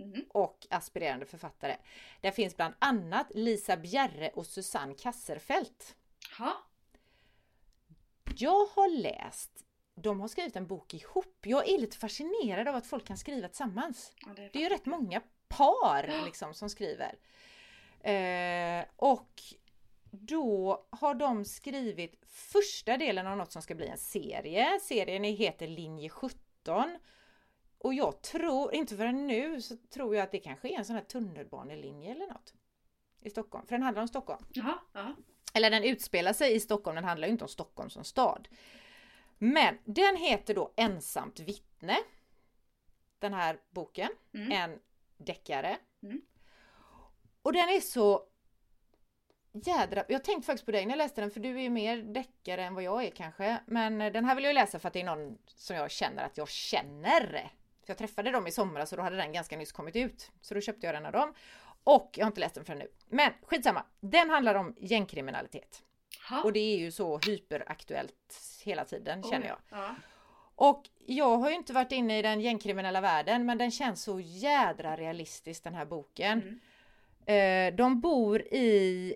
[0.00, 0.24] Mm.
[0.28, 1.76] och aspirerande författare.
[2.20, 5.96] Där finns bland annat Lisa Bjerre och Susanne Kasserfelt.
[6.38, 6.52] Ha.
[8.36, 9.64] Jag har läst,
[10.02, 11.36] de har skrivit en bok ihop.
[11.42, 14.12] Jag är lite fascinerad av att folk kan skriva tillsammans.
[14.26, 17.18] Ja, det är Det är ju rätt många par liksom som skriver.
[18.00, 19.42] Eh, och
[20.10, 24.80] då har de skrivit första delen av något som ska bli en serie.
[24.82, 26.98] Serien heter Linje 17.
[27.78, 30.96] Och jag tror, inte förrän nu, så tror jag att det kanske är en sån
[30.96, 32.54] här tunnelbanelinje eller något.
[33.20, 34.44] I Stockholm, för den handlar om Stockholm.
[34.52, 35.16] Jaha, jaha.
[35.54, 38.48] Eller den utspelar sig i Stockholm, den handlar ju inte om Stockholm som stad.
[39.38, 41.96] Men den heter då Ensamt vittne.
[43.18, 44.10] Den här boken.
[44.34, 44.52] Mm.
[44.52, 44.78] En
[45.16, 45.76] deckare.
[46.02, 46.22] Mm.
[47.42, 48.22] Och den är så
[49.52, 50.04] jädra...
[50.08, 52.64] Jag tänkte faktiskt på dig när jag läste den för du är ju mer deckare
[52.64, 53.60] än vad jag är kanske.
[53.66, 56.36] Men den här vill jag läsa för att det är någon som jag känner att
[56.36, 57.50] jag känner.
[57.80, 60.30] För jag träffade dem i somras och då hade den ganska nyss kommit ut.
[60.40, 61.34] Så då köpte jag den av dem.
[61.84, 62.88] Och jag har inte läst den förrän nu.
[63.08, 63.84] Men skitsamma.
[64.00, 65.82] Den handlar om gängkriminalitet.
[66.28, 66.42] Ha.
[66.42, 69.58] Och det är ju så hyperaktuellt hela tiden känner jag.
[69.68, 69.94] Ja.
[70.54, 74.20] Och jag har ju inte varit inne i den gängkriminella världen men den känns så
[74.20, 76.60] jädra realistisk den här boken.
[77.26, 77.70] Mm.
[77.70, 79.14] Eh, de bor i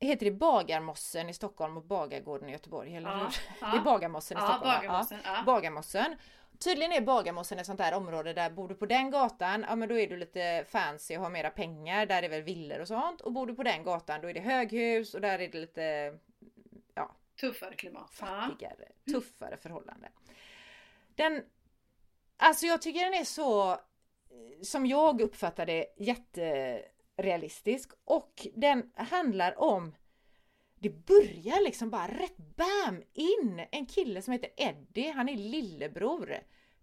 [0.00, 2.96] Heter det Bagarmossen i Stockholm och Bagargården i Göteborg?
[2.96, 3.66] Eller Ja, ja.
[3.66, 4.62] Det är Bagarmossen i Stockholm.
[4.64, 5.18] Bagarmossen.
[5.46, 6.16] Bagarmossen.
[6.64, 9.88] Tydligen är Bagarmossen ett sånt där område där bor du på den gatan, ja men
[9.88, 13.20] då är du lite fancy och har mera pengar, där är väl villor och sånt.
[13.20, 16.14] Och bor du på den gatan då är det höghus och där är det lite
[17.40, 18.10] Tuffare klimat.
[18.20, 18.26] Ja.
[18.26, 20.10] fattigare, tuffare förhållanden.
[21.14, 21.42] Den,
[22.36, 23.80] alltså jag tycker den är så,
[24.62, 27.90] som jag uppfattar det, jätterealistisk.
[28.04, 29.94] Och den handlar om,
[30.82, 33.66] det börjar liksom bara rätt bam in!
[33.72, 36.36] En kille som heter Eddie, han är lillebror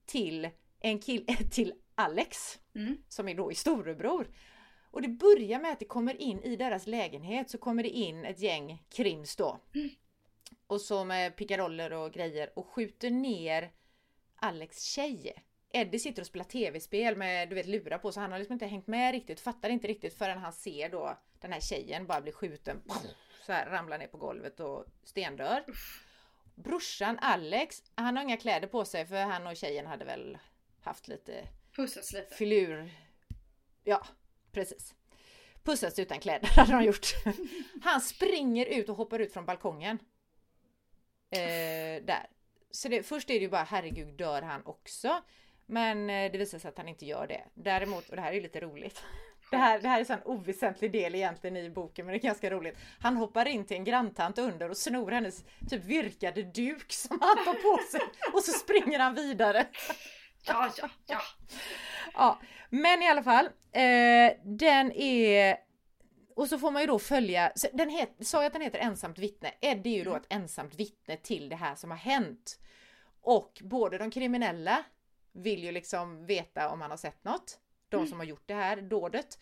[0.05, 2.97] till en kille, till Alex Mm.
[3.07, 4.27] som är då i storebror.
[4.91, 8.25] Och det börjar med att det kommer in i deras lägenhet så kommer det in
[8.25, 9.59] ett gäng krims då.
[10.67, 13.71] Och så med pickadoller och grejer och skjuter ner
[14.35, 15.33] Alex tjej.
[15.73, 18.65] Eddie sitter och spelar tv-spel med du vet lurar på så han har liksom inte
[18.65, 22.31] hängt med riktigt, fattar inte riktigt förrän han ser då den här tjejen bara bli
[22.31, 22.81] skjuten.
[23.47, 25.63] Så här ramlar ner på golvet och stendör.
[26.55, 30.37] Brorsan Alex, han har inga kläder på sig för han och tjejen hade väl
[30.81, 32.35] haft lite Pussas lite.
[32.35, 32.89] filur.
[33.83, 34.07] Ja,
[34.51, 34.95] precis.
[35.63, 37.07] Pussats utan kläder hade de gjort.
[37.83, 39.99] Han springer ut och hoppar ut från balkongen.
[41.29, 42.29] Eh, där.
[42.71, 45.21] Så det, först är det ju bara herregud dör han också.
[45.65, 47.43] Men eh, det visar sig att han inte gör det.
[47.53, 49.03] Däremot, och det här är ju lite roligt.
[49.49, 52.49] Det här, det här är en oväsentlig del egentligen i boken men det är ganska
[52.49, 52.77] roligt.
[52.99, 57.45] Han hoppar in till en granntant under och snor hennes typ virkade duk som han
[57.45, 58.01] tar på sig
[58.33, 59.67] och så springer han vidare.
[60.43, 61.21] Ja, ja, ja.
[62.13, 62.39] Ja,
[62.69, 63.45] men i alla fall.
[63.71, 65.57] Eh, den är...
[66.35, 69.19] Och så får man ju då följa, den het, sa jag att den heter ensamt
[69.19, 69.51] vittne?
[69.61, 72.59] Eddie är ju då ett ensamt vittne till det här som har hänt.
[73.21, 74.83] Och både de kriminella
[75.31, 77.59] vill ju liksom veta om han har sett något.
[77.89, 79.39] De som har gjort det här dådet.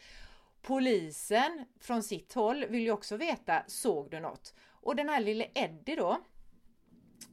[0.61, 4.53] Polisen från sitt håll vill ju också veta, såg du något?
[4.59, 6.21] Och den här lille Eddie då,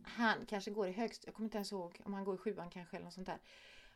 [0.03, 2.71] han kanske går i högst, jag kommer inte ens ihåg om han går i sjuan
[2.71, 3.39] kanske eller något sånt där.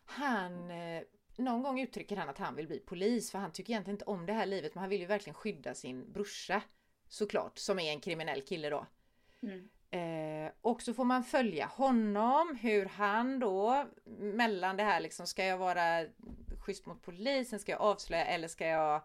[0.05, 1.03] Han, eh,
[1.37, 4.27] någon gång uttrycker han att han vill bli polis för han tycker egentligen inte om
[4.27, 6.63] det här livet men han vill ju verkligen skydda sin brorsa.
[7.09, 8.87] Såklart, som är en kriminell kille då.
[9.43, 9.69] Mm.
[9.91, 13.87] Eh, och så får man följa honom, hur han då
[14.19, 16.05] mellan det här liksom, ska jag vara
[16.67, 19.03] schysst mot polisen, ska jag avslöja eller ska jag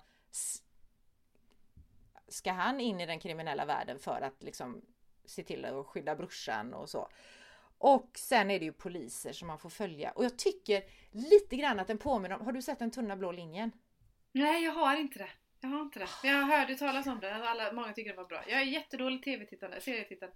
[2.28, 4.82] Ska han in i den kriminella världen för att liksom
[5.26, 7.10] se till att skydda brorsan och så.
[7.78, 11.80] Och sen är det ju poliser som man får följa och jag tycker lite grann
[11.80, 13.72] att den påminner om, har du sett den tunna blå linjen?
[14.32, 15.30] Nej, jag har inte det.
[15.60, 16.08] Jag har inte det.
[16.24, 17.36] Men jag hörde talas om det.
[17.36, 18.44] Alla, många tycker det var bra.
[18.48, 20.32] Jag är jättedålig tv-tittande, serietittare.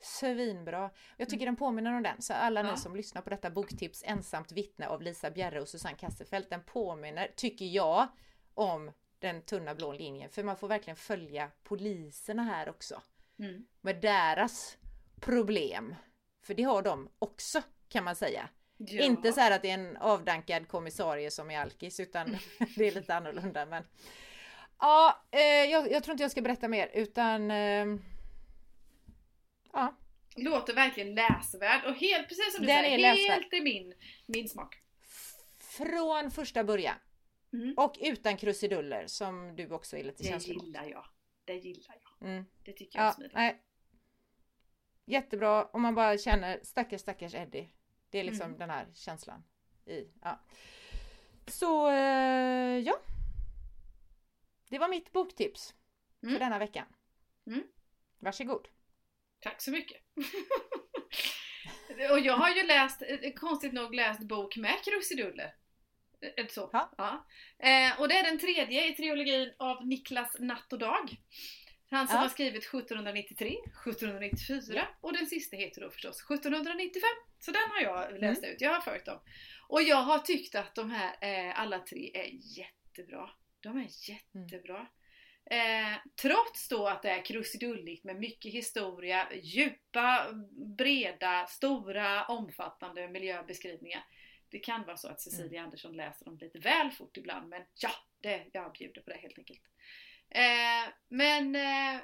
[0.00, 0.90] Svinbra.
[1.16, 2.70] Jag tycker den påminner om den, så alla Ja.
[2.70, 6.62] ni som lyssnar på detta boktips Ensamt vittne av Lisa Bjerre och Susanne Kasselfelt, den
[6.62, 8.08] påminner, tycker jag,
[8.54, 10.30] om den tunna blå linjen.
[10.30, 13.02] För man får verkligen följa poliserna här också.
[13.38, 13.66] Mm.
[13.80, 14.76] Med deras
[15.20, 15.94] problem.
[16.42, 18.48] För det har de också, kan man säga.
[18.76, 19.02] Ja.
[19.02, 22.38] Inte så här att det är en avdankad kommissarie som är alkis, utan
[22.76, 23.66] det är lite annorlunda.
[23.66, 23.84] Men...
[24.78, 27.50] Ja, eh, jag, jag tror inte jag ska berätta mer, utan...
[27.50, 27.86] Eh,
[29.72, 29.96] ja,
[30.36, 33.94] Låter verkligen läsvärd och helt precis som du Den säger, är helt i min,
[34.26, 34.82] min smak.
[35.58, 36.96] från första början.
[37.52, 37.74] Mm.
[37.76, 40.66] Och utan krusiduller, som du också är lite Det känslig mot.
[40.66, 41.04] gillar jag.
[41.44, 42.28] Det gillar jag.
[42.28, 42.44] Mm.
[42.64, 43.34] Det tycker jag är Ja, smidigt.
[43.34, 43.62] nej.
[45.04, 47.68] Jättebra om man bara känner stackars stackars Eddie.
[48.10, 48.58] Det är liksom Mm.
[48.58, 49.44] den här känslan.
[49.86, 50.40] I, ja.
[51.46, 52.98] Så eh, ja.
[54.68, 55.74] Det var mitt boktips
[56.20, 56.38] för Mm.
[56.38, 56.86] denna veckan.
[57.46, 57.62] Mm.
[58.18, 58.68] Varsågod.
[59.40, 60.02] Tack så mycket.
[62.10, 65.54] och jag har ju läst, eh, konstigt nog läst bok med krusiduller.
[66.36, 66.68] Eh, Så.
[66.72, 67.26] Ja.
[67.58, 71.16] Eh, och det är den tredje i trilogin av Niklas Natt och Dag.
[71.90, 72.22] Han som Ja.
[72.22, 74.86] har skrivit 1793, 1794 Ja.
[75.00, 77.02] och den sista heter då förstås 1795.
[77.38, 78.20] Så den har jag Mm.
[78.20, 79.20] läst ut, jag har följt dem.
[79.68, 83.30] Och jag har tyckt att de här eh, alla tre är jättebra.
[83.62, 84.86] De är jättebra.
[85.50, 90.26] Eh, trots då att det är krusidulligt med mycket historia, djupa,
[90.78, 94.04] breda, stora, omfattande miljöbeskrivningar.
[94.50, 97.90] Det kan vara så att Cecilia Andersson läser dem lite väl fort ibland, men ja,
[98.20, 99.60] det, jag bjuder på det helt enkelt.
[100.30, 102.00] Eh, men, eh,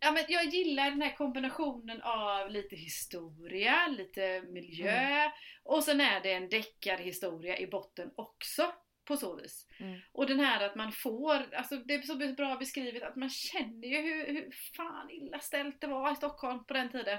[0.00, 5.30] ja, men jag gillar den här kombinationen av lite historia, lite miljö
[5.62, 8.72] och sen är det en deckarhistoria i botten också
[9.10, 9.66] på så vis.
[9.80, 9.98] Mm.
[10.12, 13.88] Och den här att man får, alltså det är så bra beskrivet att man känner
[13.88, 17.18] ju hur, hur fan illa ställt det var i Stockholm på den tiden.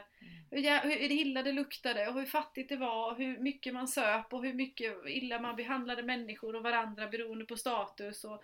[0.52, 3.88] Hur, jä- hur illa det luktade och hur fattigt det var och hur mycket man
[3.88, 8.24] söp och hur mycket illa man behandlade människor och varandra beroende på status.
[8.24, 8.44] Och,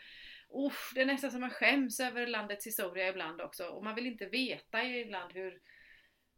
[0.66, 4.06] usch, det är nästan som man skäms över landets historia ibland också och man vill
[4.06, 5.60] inte veta ibland hur,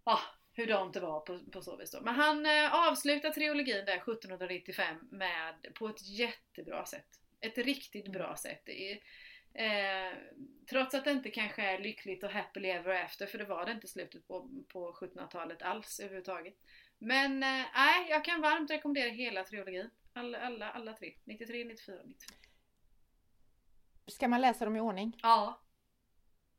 [0.06, 0.20] ja,
[0.60, 2.02] hur de det var på, på så vis då.
[2.02, 7.08] Men han eh, avslutar trilogin där 1795 med, på ett jättebra sätt.
[7.42, 8.70] Ett riktigt bra sätt.
[8.70, 9.00] Är,
[9.54, 10.18] Eh,
[10.70, 13.72] trots att det inte kanske är lyckligt och happily ever after, för det var det
[13.72, 16.56] inte i slutet på, på 1700-talet alls överhuvudtaget.
[16.98, 19.90] Men eh, nej, jag kan varmt rekommendera hela trilogin.
[20.14, 21.14] Alla, alla, alla tre.
[21.24, 22.38] 93, 94, 95.
[24.08, 25.20] Ska man läsa dem i ordning?
[25.22, 25.62] Ja.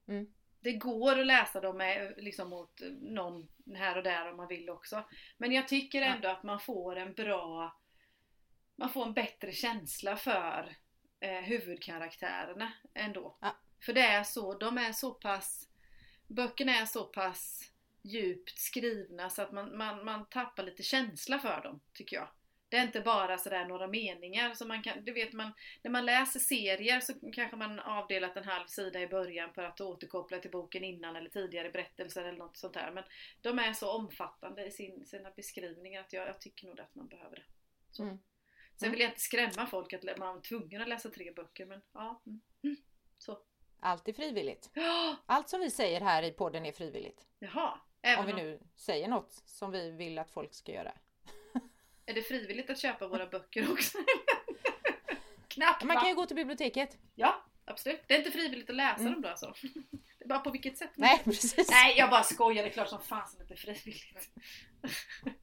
[0.08, 0.34] Mm.
[0.60, 4.70] Det går att läsa dem med, liksom mot någon här och där om man vill
[4.70, 5.04] också.
[5.38, 7.80] Men jag tycker ändå att man får en bra
[8.76, 10.76] man får en bättre känsla för
[11.20, 13.36] eh, huvudkaraktärerna ändå.
[13.40, 13.56] Ja.
[13.80, 15.68] För det är så, de är så pass
[16.26, 21.62] Böckerna är så pass djupt skrivna så att man, man, man tappar lite känsla för
[21.62, 22.28] dem, tycker jag.
[22.70, 25.52] Det är inte bara sådär några meningar som man kan, du vet man,
[25.82, 29.80] när man läser serier så kanske man avdelat en halv sida i början för att
[29.80, 32.90] återkoppla till boken innan eller tidigare berättelser eller något sånt där.
[32.90, 33.04] Men
[33.40, 37.08] de är så omfattande i sin, sina beskrivningar att jag, jag tycker nog att man
[37.08, 37.44] behöver det.
[37.90, 38.02] Så.
[38.02, 38.18] Mm.
[38.76, 41.82] Sen vill jag inte skrämma folk att man är tvungen att läsa tre böcker men
[41.92, 42.22] ja.
[42.26, 42.40] Mm.
[42.62, 42.76] Mm.
[43.18, 43.38] Så.
[43.80, 44.70] Allt är frivilligt.
[45.26, 47.26] Allt som vi säger här i podden är frivilligt.
[47.38, 47.80] Jaha.
[48.02, 50.92] Även Om vi nu säger något som vi vill att folk ska göra.
[52.10, 53.98] Är det frivilligt att köpa våra böcker också?
[55.48, 56.98] Knappt Man kan ju gå till biblioteket.
[57.14, 58.00] Ja, absolut.
[58.06, 59.12] Det är inte frivilligt att läsa Mm.
[59.12, 59.54] dem då alltså.
[60.18, 60.90] Det är bara på vilket sätt.
[60.94, 61.70] Nej, precis.
[61.70, 62.62] Nej, jag bara skojar.
[62.62, 64.30] Det är klart som fan som inte är frivilligt.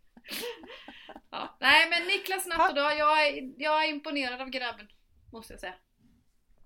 [1.30, 1.58] ja.
[1.60, 4.88] Nej, men Niklas Natt och Dag, jag är, jag är imponerad av grabben.
[5.34, 5.74] Måste jag säga.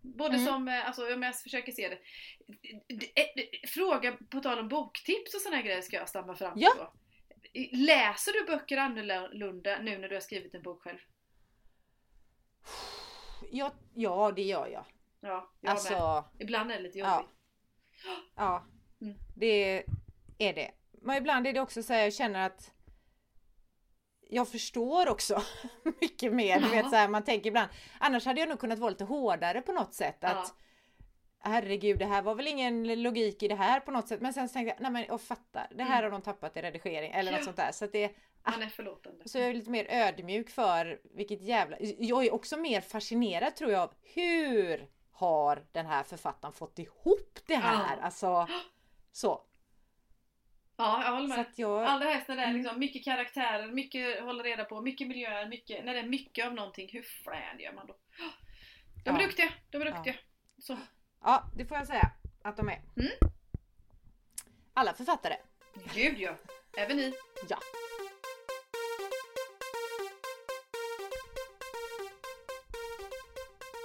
[0.01, 0.47] Både Mm.
[0.47, 1.99] som, eh, alltså om jag försöker se det.
[3.67, 6.73] Fråga på tal om boktips och här grejer ska jag stamma fram till Ja.
[6.77, 6.93] då.
[7.71, 10.97] Läser du böcker annorlunda nu när du har skrivit en bok själv?
[13.51, 14.85] Ja, ja, det gör jag.
[15.19, 15.71] Ja, jag med.
[15.71, 17.15] Alltså, Ibland är det lite Ja.
[17.17, 17.35] jobbigt.
[18.35, 18.65] ja.
[19.01, 19.17] Mm.
[19.35, 19.83] Det
[20.37, 20.71] är det.
[20.91, 22.71] Men ibland är det också så här, jag känner att
[24.29, 25.41] jag förstår också
[26.01, 26.59] mycket mer.
[26.59, 26.71] Du Ja.
[26.71, 27.69] vet så här, man tänker ibland.
[27.99, 30.23] Annars hade jag nog kunnat vara lite hårdare på något sätt.
[30.23, 30.53] Att
[31.43, 34.21] herregud, det här var väl ingen logik i det här på något sätt.
[34.21, 35.67] Men sen så tänkte jag, nej men jag fattar.
[35.75, 36.03] Det här Mm.
[36.03, 37.37] har de tappat i redigering eller Ja.
[37.37, 37.71] något sånt där.
[37.71, 38.11] Så att det,
[38.43, 39.29] Man är förlåtande.
[39.29, 41.77] så jag är lite mer ödmjuk för vilket jävla...
[41.79, 47.39] Jag är också mer fascinerad tror jag av hur har den här författaren fått ihop
[47.45, 47.97] det här?
[47.97, 48.03] Ja.
[48.03, 48.47] Alltså,
[49.11, 49.41] så.
[50.77, 51.45] Ja, jag håller med.
[51.55, 51.83] jag...
[51.83, 52.61] Allra helst när det är Mm.
[52.61, 56.53] liksom mycket karaktärer, mycket hålla reda på, mycket miljöer, mycket, när det är mycket av
[56.53, 57.95] någonting, hur fan gör man då?
[59.03, 59.25] De är Ja.
[59.27, 60.15] duktiga, de är duktiga.
[60.57, 60.77] Så.
[61.23, 62.11] Ja, det får jag säga
[62.41, 62.81] att de är.
[62.97, 63.11] Mm.
[64.73, 65.35] Alla författare
[65.93, 66.35] Gud ja!
[66.77, 67.13] Även ni.
[67.49, 67.57] Ja.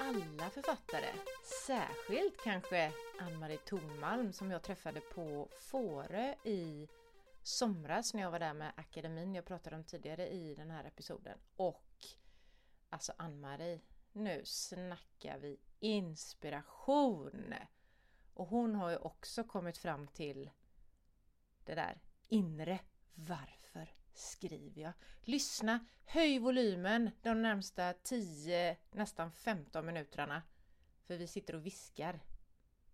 [0.01, 1.09] Alla författare,
[1.67, 6.89] särskilt kanske Ann-Marie Thornmalm som jag träffade på Fårö i
[7.43, 11.39] somras när jag var där med akademin jag pratade om tidigare i den här episoden.
[11.57, 12.07] Och
[12.91, 13.81] alltså Ann-Marie,
[14.13, 17.55] nu snackar vi inspiration!
[18.35, 20.51] Och hon har ju också kommit fram till
[21.65, 22.79] det där inre
[23.15, 24.93] varför skriver jag?
[25.21, 30.43] Lyssna, höj volymen de närmsta 10, nästan 15 minuterna.
[31.05, 32.21] För vi sitter och viskar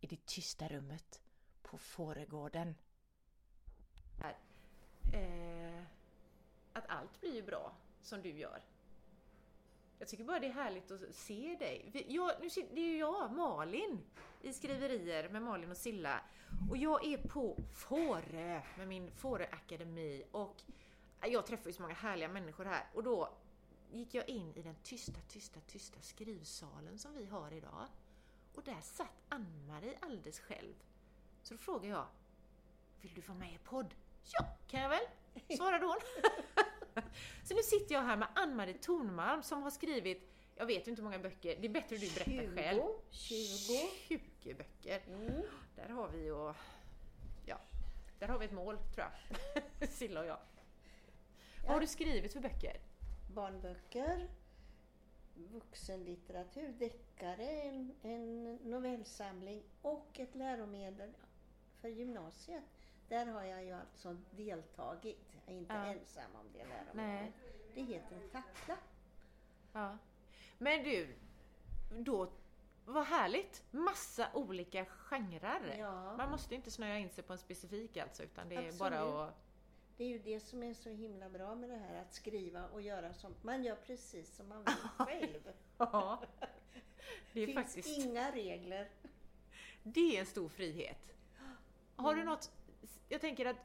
[0.01, 1.23] i det tysta rummet
[1.63, 2.75] på Fårögården.
[5.13, 5.83] Eh,
[6.73, 7.73] att allt blir ju bra
[8.03, 8.63] som du gör.
[10.03, 12.07] Jag tycker bara det är härligt att se dig.
[12.09, 14.01] Jag, nu, det är ju jag, Malin,
[14.41, 16.21] i skriverier med Malin och Silla.
[16.71, 20.63] Och jag är på Fårö med min Fårö Akademi och
[21.23, 23.35] jag träffar ju så många härliga människor här och då
[23.93, 27.87] gick jag in i den tysta, tysta, tysta skrivsalen som vi har idag.
[28.55, 30.75] Och där satt Ann-Marie alldeles själv.
[31.43, 32.07] Så då frågade jag,
[33.01, 33.95] vill du vara med i podd?
[34.33, 35.07] Ja, kan jag väl?
[35.57, 35.99] Svarade hon.
[37.45, 41.05] Så nu sitter jag här med Ann-Marie Thornmalm som har skrivit, jag vet inte hur
[41.05, 42.81] många böcker, det är bättre att du berättar 20, själv.
[43.11, 43.91] 20.
[44.43, 45.03] 20 böcker.
[45.09, 45.43] Mm.
[45.77, 46.53] Där har vi ju,
[47.47, 47.61] ja,
[48.19, 49.89] där har vi ett mål tror jag.
[49.89, 50.39] Silla och jag.
[51.63, 52.81] Vad har du skrivit för böcker?
[53.35, 54.29] Barnböcker,
[55.35, 61.13] vuxenlitteratur, deckare, en, en novellsamling och ett läromedel
[61.81, 62.65] för gymnasiet.
[63.13, 65.37] Där har jag ju alltså deltagit.
[65.47, 65.87] Jag är inte Ja.
[65.87, 67.35] ensam om det läromedlet.
[67.75, 68.77] Det heter Tackla.
[69.73, 69.99] Ja.
[70.59, 71.15] Men du,
[71.91, 72.33] då,
[72.85, 73.63] vad härligt!
[73.71, 75.77] Massa olika genrer.
[75.79, 76.17] Ja.
[76.17, 78.79] Man måste inte snöa in sig på en specifik alltså, utan det är Absolut.
[78.79, 79.35] bara att...
[79.97, 82.83] Det är ju det som är så himla bra med det här att skriva och
[82.83, 84.75] göra som man gör precis som man vill
[85.07, 85.53] själv.
[85.79, 86.23] Ja.
[87.33, 87.99] Det är finns faktiskt...
[87.99, 88.91] inga regler.
[89.83, 91.13] Det är en stor frihet.
[91.97, 92.53] Har du något...
[93.13, 93.57] Jag tänker att...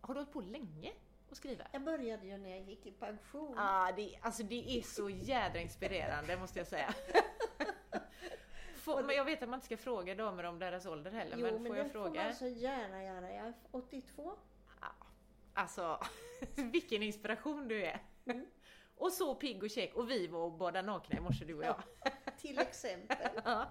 [0.00, 0.92] Har du hållit på länge
[1.30, 1.64] att skriva?
[1.72, 3.58] Jag började ju när jag gick i pension.
[3.58, 6.94] Ah, det, alltså det är så jädra inspirerande måste jag säga.
[8.76, 11.42] Får, men jag vet att man inte ska fråga damer om deras ålder heller, jo,
[11.42, 12.24] men men får det jag får fråga?
[12.24, 13.32] man så gärna göra.
[13.32, 14.32] Jag är 82.
[14.80, 14.86] Ja,
[15.54, 16.00] Alltså,
[16.54, 18.02] vilken inspiration du är!
[18.24, 18.46] Mm.
[18.98, 21.82] Och så pigg och käck och vi var badade nakna i morse du och jag.
[22.38, 23.16] Till exempel.
[23.44, 23.66] Ja.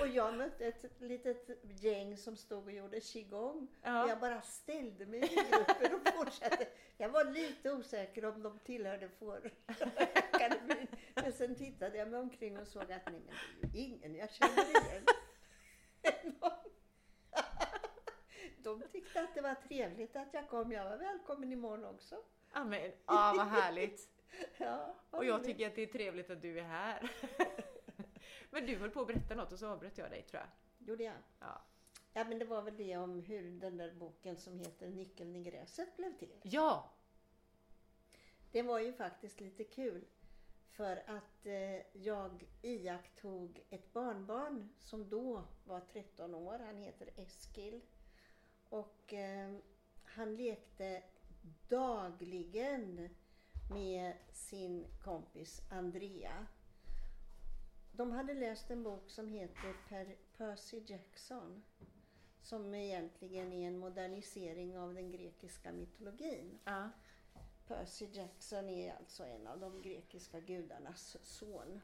[0.00, 3.68] Och jag mötte ett litet gäng som stod och gjorde qigong.
[3.82, 4.04] Ja.
[4.04, 6.68] Och jag bara ställde mig i gruppen och fortsatte.
[6.96, 10.86] Jag var lite osäker om de tillhörde fårakademin.
[11.14, 14.14] Men sen tittade jag mig omkring och såg att nej men det är ju ingen
[14.14, 15.04] jag känner igen.
[18.58, 20.72] De tyckte att det var trevligt att jag kom.
[20.72, 22.16] Jag var välkommen imorgon också.
[22.54, 24.15] Ja, men, ah, vad härligt!
[24.58, 27.10] Ja, Och jag tycker att det är trevligt att du är här.
[28.50, 30.88] Men du höll på att berätta något och så avbröt jag dig tror jag.
[30.88, 31.14] Gjorde jag?
[31.40, 31.62] Ja,
[32.12, 35.42] Ja, men det var väl det om hur den där boken som heter Nyckeln i
[35.42, 36.32] gräset blev till.
[36.42, 36.92] ja.
[38.52, 40.04] Det var ju faktiskt lite kul.
[40.70, 46.58] För att eh, jag iakttog ett barnbarn som då var 13 år.
[46.58, 47.80] Han heter Eskil.
[48.68, 49.56] Och eh,
[50.04, 51.02] han lekte
[51.68, 53.08] dagligen
[53.70, 56.46] med sin kompis Andrea.
[57.92, 61.62] De hade läst en bok som heter per Percy Jackson.
[62.42, 66.58] Som egentligen är en modernisering av den grekiska mytologin.
[66.64, 66.90] ja.
[67.66, 71.80] Percy Jackson är alltså en av de grekiska gudarnas son.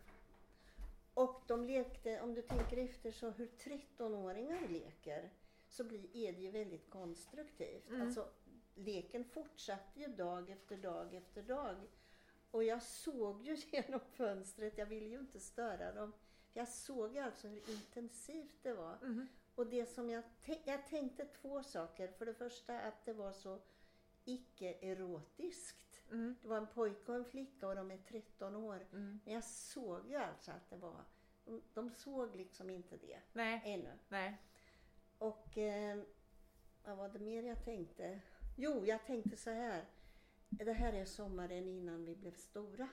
[1.14, 5.30] Och de lekte, om du tänker efter så hur 13-åringar leker,
[5.68, 7.91] så blir, är det ju väldigt konstruktivt.
[8.01, 8.28] Alltså,
[8.75, 11.77] leken fortsatte ju dag efter dag efter dag.
[12.51, 16.12] Och jag såg ju genom fönstret, jag ville ju inte störa dem.
[16.53, 18.99] Jag såg alltså hur intensivt det var.
[19.55, 20.25] Och det som jag,
[20.64, 22.09] jag tänkte två saker.
[22.09, 23.59] För det första att det var så
[24.25, 26.01] icke-erotiskt.
[26.43, 28.87] Det var en pojke och en flicka och de är 13 år.
[29.25, 31.05] Men jag såg ju alltså att det var,
[31.45, 33.99] de, de såg liksom inte det Nej, ännu.
[34.09, 34.37] nej.
[35.18, 35.99] Och eh,
[36.85, 38.20] vad var det mer jag tänkte?
[38.57, 39.84] Jo, jag tänkte så här.
[40.48, 42.88] Det här är sommaren innan vi blev stora.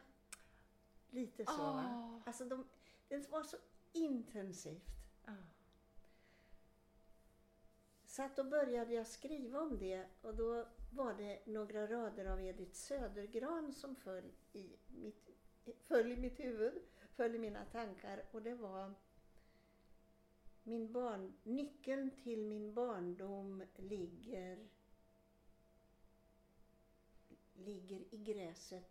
[1.10, 1.52] Lite så?
[1.52, 2.22] Ah.
[2.26, 2.68] Alltså de,
[3.08, 3.58] det var så
[3.94, 4.90] intensivt.
[5.26, 5.34] Ja.
[8.06, 12.42] Så att då började jag skriva om det och då var det några rader av
[12.42, 15.30] Edith Södergran som föll i mitt,
[15.88, 16.82] föll i mitt huvud,
[17.16, 18.94] föll i mina tankar och det var
[20.64, 24.68] min barn, Nyckeln till min barndom ligger
[27.60, 28.90] ligger i gräset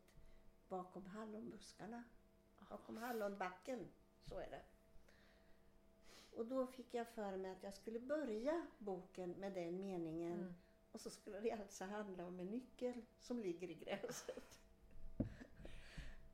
[0.68, 2.04] bakom hallonbuskarna.
[2.70, 3.88] Bakom hallonbacken,
[4.28, 4.62] så är det.
[6.36, 10.40] Och då fick jag för mig att jag skulle börja boken med den meningen.
[10.40, 10.54] Mm.
[10.92, 14.58] Och så skulle det alltså handla om en nyckel som ligger i gräset.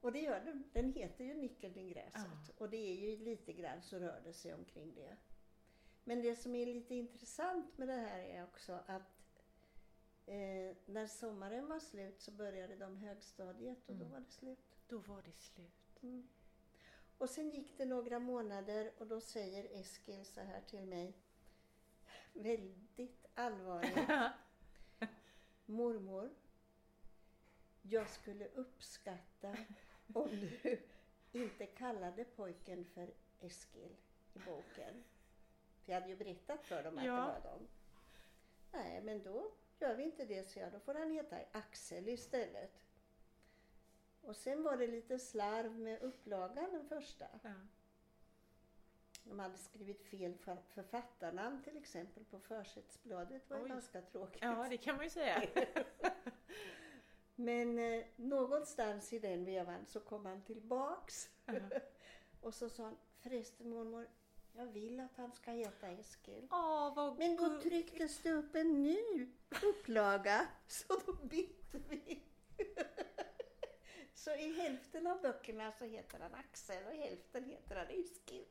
[0.04, 0.64] Och det gör den.
[0.72, 2.12] Den heter ju Nyckeln i gräset.
[2.48, 2.54] Ja.
[2.58, 5.16] Och det är ju lite grann så rör det sig omkring det.
[6.04, 9.13] Men det som är lite intressant med det här är också att
[10.26, 14.12] eh, när sommaren var slut så började de högstadiet och då Mm.
[14.12, 14.58] var det slut.
[14.88, 16.02] Då var det slut.
[16.02, 16.28] Mm.
[17.18, 21.12] Och sen gick det några månader och då säger Eskil så här till mig.
[22.32, 24.08] Väldigt allvarligt.
[25.66, 26.30] Mormor,
[27.82, 29.56] jag skulle uppskatta
[30.14, 30.28] om
[30.62, 30.78] du
[31.32, 33.10] inte kallade pojken för
[33.40, 33.96] Eskil
[34.34, 35.04] i boken.
[35.84, 37.12] För jag hade ju berättat för dem att Ja.
[37.16, 37.68] det var dem.
[38.72, 39.50] Nej, men då
[39.84, 40.72] gör vi inte det, så jag.
[40.72, 42.84] Då får han heta Axel istället.
[44.22, 47.26] Och sen var det lite slarv med upplagan den första.
[47.42, 47.52] Ja.
[49.24, 53.48] De hade skrivit fel för- författarnamn till exempel på försättsbladet.
[53.48, 53.68] Det var Oj.
[53.68, 54.42] ganska tråkigt.
[54.42, 55.42] ja, det kan man ju säga.
[57.36, 61.30] Men eh, någonstans i den vevan så kom han tillbaks.
[61.46, 61.54] Ja.
[62.40, 64.08] och så sa han, förresten mormor,
[64.56, 66.48] jag vill att han ska heta Eskil.
[66.50, 69.28] Åh, vad Men då trycktes det upp en ny
[69.62, 72.22] upplaga, så då bytte vi.
[74.14, 78.44] så i hälften av böckerna så heter han Axel och i hälften heter han Eskil.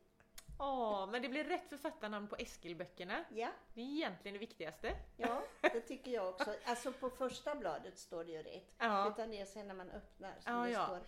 [0.59, 3.25] Åh, men det blir rätt författarnamn på Eskilböckerna.
[3.29, 4.95] Ja, Det är egentligen det viktigaste.
[5.17, 6.55] ja, det tycker jag också.
[6.65, 8.75] Alltså på första bladet står det ju rätt.
[8.77, 9.09] Ja.
[9.11, 10.85] Utan det är sen när man öppnar som Ja, det ja.
[10.85, 10.99] står.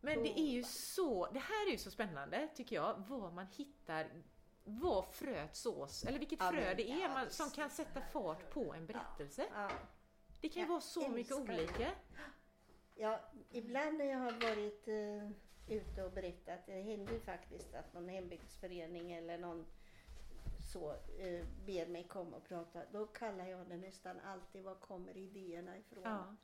[0.00, 3.46] Men det är ju så, det här är ju så spännande tycker jag, vad man
[3.46, 4.06] hittar,
[4.64, 8.50] vad fröet sås, eller vilket Ja, frö det är ja, man, som kan sätta fart
[8.50, 9.46] på en berättelse.
[9.54, 9.70] Ja.
[10.40, 11.90] Det kan ju Jag vara så mycket olika.
[12.94, 15.30] Ja, ibland när jag har varit eh,
[15.76, 19.66] ute och berättat, det händer ju faktiskt att någon hembygdsförening eller någon
[20.72, 25.16] så eh, ber mig komma och prata, då kallar jag det nästan alltid var kommer
[25.16, 26.02] idéerna ifrån.
[26.04, 26.36] Ja.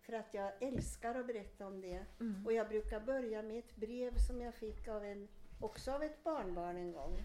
[0.00, 2.04] För att jag älskar att berätta om det.
[2.20, 2.46] Mm.
[2.46, 5.28] Och jag brukar börja med ett brev som jag fick av en,
[5.60, 7.18] också av ett barnbarn en gång.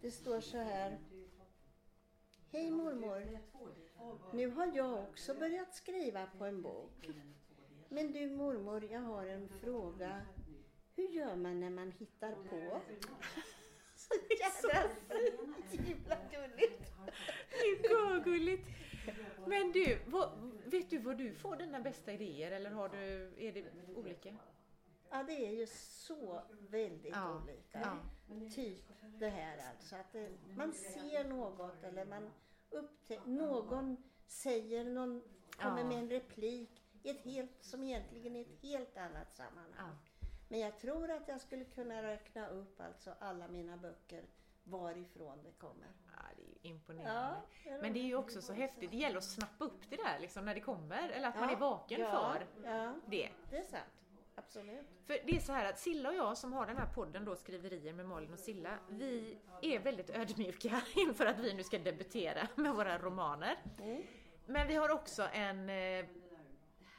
[0.00, 0.98] Det står så här.
[2.52, 3.38] Hej mormor.
[4.32, 7.10] Nu har jag också börjat skriva på en bok.
[7.88, 10.26] Men du mormor, jag har en fråga.
[10.96, 12.80] Hur gör man när man hittar på?
[13.96, 14.90] Så jävla
[15.70, 16.92] himla gulligt.
[17.50, 18.66] Det är gulligt.
[19.46, 23.52] Men du, vad, vet du var du får dina bästa idéer eller har du, är
[23.52, 23.64] det
[23.96, 24.36] olika?
[25.10, 27.80] Ja, det är ju så väldigt Ja, olika.
[27.80, 27.96] ja.
[28.54, 28.84] Typ
[29.18, 32.30] det här alltså, att det, man ser något eller man
[32.70, 33.96] upptäcker, någon
[34.26, 35.22] säger, någon
[35.58, 39.96] kommer med en replik ett helt, som egentligen är ett helt annat sammanhang.
[40.48, 44.24] Men jag tror att jag skulle kunna räkna upp alltså alla mina böcker
[44.64, 45.88] varifrån det kommer.
[46.16, 47.40] Ja, det är ju imponerande.
[47.64, 50.18] Ja, Men det är ju också så häftigt, det gäller att snappa upp det där
[50.20, 52.46] liksom när det kommer, eller att man Ja, är vaken för
[53.06, 53.30] det.
[53.50, 53.84] det är sant.
[54.38, 54.86] Absolut.
[55.06, 57.36] För det är så här att Silla och jag som har den här podden då,
[57.36, 62.48] Skriverier med Malin och Silla, vi är väldigt ödmjuka inför att vi nu ska debutera
[62.54, 63.56] med våra romaner.
[63.82, 64.02] Mm.
[64.46, 66.04] Men vi har också en, eh,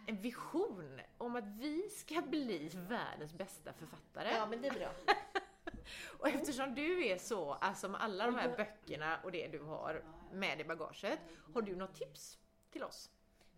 [0.07, 4.29] en vision om att vi ska bli världens bästa författare.
[4.31, 4.89] Ja, men det är bra.
[6.19, 8.55] Och eftersom du är så, alltså med alla de här Ja.
[8.57, 11.19] böckerna och det du har med i bagaget,
[11.53, 12.37] har du något tips
[12.71, 13.11] till oss?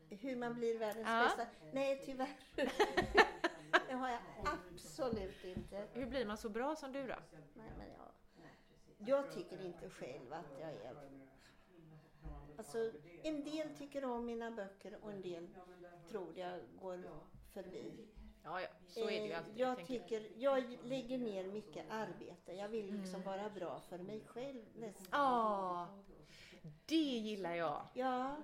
[0.10, 1.24] Hur man blir världens Ja.
[1.24, 1.46] bästa?
[1.74, 2.36] Nej, tyvärr.
[3.88, 5.88] det har jag absolut inte.
[5.94, 7.16] Hur blir man så bra som du då?
[7.56, 8.08] Nej, men jag,
[9.08, 10.96] jag tycker inte själv att jag är...
[12.58, 12.92] Alltså,
[13.24, 15.48] en del tycker om mina böcker och en del
[16.10, 17.04] tror jag går
[17.54, 18.08] förbi.
[18.44, 19.58] Ja, ja, så är det ju Eh, alltid.
[19.60, 22.54] Jag tycker, jag lägger ner mycket arbete.
[22.54, 23.02] Jag vill Mm.
[23.02, 25.06] liksom vara bra för mig själv nästan.
[25.12, 25.88] Ja,
[26.86, 27.82] det gillar jag.
[27.94, 28.36] Ja,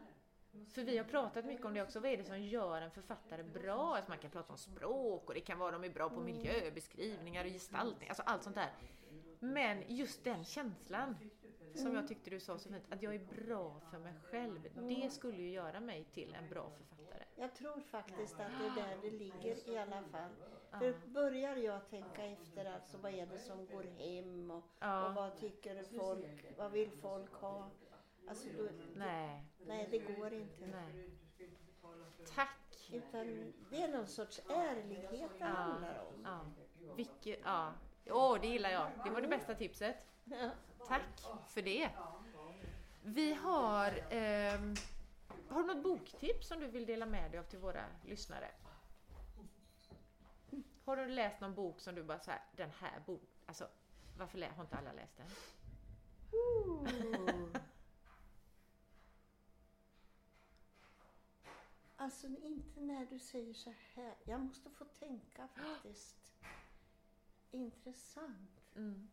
[0.68, 2.00] För vi har pratat mycket om det också.
[2.00, 3.96] Vad är det som gör en författare bra?
[3.96, 7.46] Alltså man kan prata om språk och det kan vara de är bra på miljöbeskrivningar
[7.46, 8.70] och gestaltning, alltså allt sånt där.
[9.40, 11.16] Men just den känslan
[11.76, 14.60] som jag tyckte du sa så fint, att jag är bra för mig själv.
[14.74, 17.24] Det skulle ju göra mig till en bra författare.
[17.36, 20.30] jag tror faktiskt att det är där det ligger i alla fall.
[20.80, 24.64] För börjar jag tänka efter alltså vad är det som går hem och,
[25.08, 27.70] och vad tycker folk, vad vill folk ha?
[28.28, 30.66] Alltså då, Nej, nej det går inte.
[30.68, 31.10] nej.
[32.36, 32.50] Tack!
[32.92, 36.14] Utan det är någon sorts ärlighet det handlar om.
[36.24, 36.42] Ja.
[36.96, 37.74] Vilket, ja.
[38.10, 38.92] Åh, det gillar jag.
[39.04, 39.96] Det var det bästa tipset.
[40.24, 40.50] Ja.
[40.88, 41.90] Tack för det.
[43.04, 44.76] Vi har ehm,
[45.50, 48.52] Har du något boktips som du vill dela med dig av till våra lyssnare?
[50.86, 53.68] Har du läst någon bok som du bara så här, den här boken, alltså
[54.18, 55.28] varför lä- har inte alla läst den?
[62.06, 64.16] Alltså inte när du säger så här.
[64.24, 66.34] Jag måste få tänka faktiskt.
[67.52, 68.62] Intressant.
[68.76, 69.08] Mm.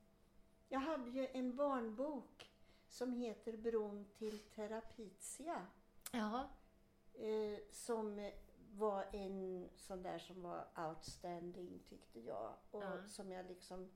[0.69, 2.51] Jag hade ju en barnbok
[2.89, 5.67] som heter Bron till Terapizia.
[6.13, 6.49] Ja.
[7.15, 8.31] Eh, som
[8.73, 12.55] var en sån där som var outstanding tyckte jag.
[12.71, 13.09] Och Ja.
[13.09, 13.91] som jag liksom...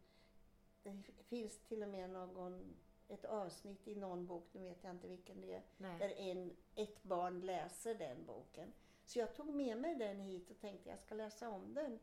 [0.83, 2.77] Det finns till och med någon,
[3.09, 5.99] ett avsnitt i någon bok, nu vet jag inte vilken det är, Nej.
[5.99, 8.73] där en, ett barn läser den boken.
[9.07, 11.99] Så jag tog med mig den hit och tänkte jag ska läsa om den.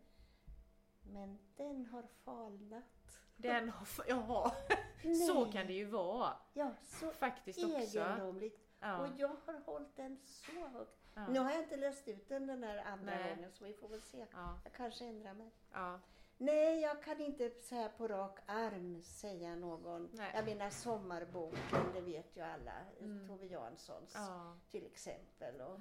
[1.01, 2.83] Men den har falnat.
[3.35, 4.51] Den har, jaha,
[5.27, 6.37] så kan det ju vara.
[6.53, 7.77] Ja, så Faktiskt också.
[7.77, 8.59] egendomligt.
[8.79, 8.99] Ja.
[8.99, 10.99] Och jag har hållit den så högt.
[11.13, 11.27] Ja.
[11.27, 13.35] Nu har jag inte läst ut den den här andra Nej.
[13.35, 14.25] gången så vi får väl se.
[14.31, 14.59] Ja.
[14.63, 15.51] Jag kanske ändrar mig.
[15.71, 15.99] Ja.
[16.37, 20.09] Nej, jag kan inte så här på rak arm säga någon.
[20.13, 20.31] Nej.
[20.35, 22.73] Jag menar Sommarboken, det vet ju alla.
[22.99, 23.27] Mm.
[23.27, 24.57] Tove Janssons ja.
[24.69, 25.61] till exempel.
[25.61, 25.79] Och,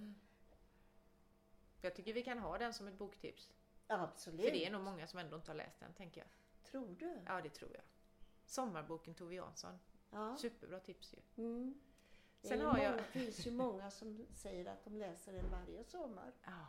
[1.85, 3.51] Jag tycker vi kan ha den som ett boktips.
[3.87, 4.41] Absolut.
[4.45, 6.28] För det är nog många som ändå inte har läst den, tänker jag.
[6.70, 7.22] Tror du?
[7.26, 7.83] Ja, det tror jag.
[8.45, 9.78] Sommarboken Tove Jansson.
[10.11, 10.37] Ja.
[10.37, 11.45] Superbra tips ju.
[11.45, 11.80] Mm.
[12.43, 15.85] Sen har många, jag- Det finns ju många som säger att de läser den varje
[15.85, 16.33] sommar.
[16.45, 16.66] Ja.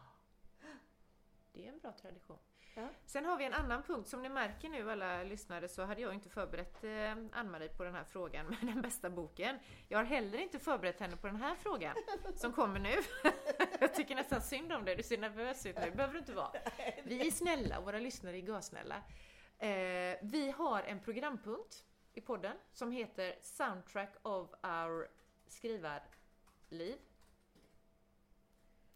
[1.52, 2.38] Det är en bra tradition.
[2.76, 2.90] Ja.
[3.06, 4.10] Sen har vi en annan punkt.
[4.10, 7.96] Som ni märker nu alla lyssnare så hade jag inte förberett eh, Ann-Marie på den
[7.96, 9.60] här frågan med den bästa boken.
[9.88, 11.96] Jag har heller inte förberett henne på den här frågan
[12.36, 12.96] som kommer nu.
[13.80, 15.86] jag tycker nästan synd om dig, du ser nervös ut nu.
[15.86, 16.52] Det behöver du inte vara.
[17.04, 18.96] Vi är snälla och våra lyssnare är görsnälla.
[19.58, 25.08] Eh, vi har en programpunkt i podden som heter Soundtrack of our
[25.48, 26.98] skrivarliv.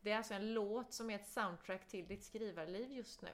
[0.02, 3.30] Det är alltså en låt som är ett soundtrack till ditt skrivarliv just nu.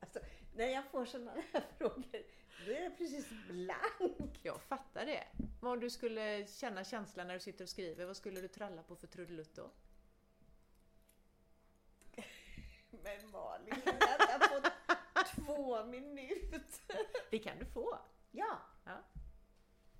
[0.00, 0.20] Alltså,
[0.54, 2.22] när jag får sådana här frågor,
[2.66, 4.40] då är det precis blank.
[4.42, 5.24] Jag fattar det.
[5.60, 8.82] Men om du skulle känna känslan när du sitter och skriver, vad skulle du tralla
[8.82, 9.70] på för trudelutt då?
[12.90, 14.70] Men Malin, jag på
[15.36, 16.98] två minuter.
[17.30, 17.98] Det kan du få.
[18.30, 18.58] Ja.
[18.84, 19.02] Ja.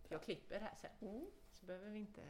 [0.09, 1.27] Jag klipper här sen, Mm.
[1.51, 2.23] så behöver vi inte...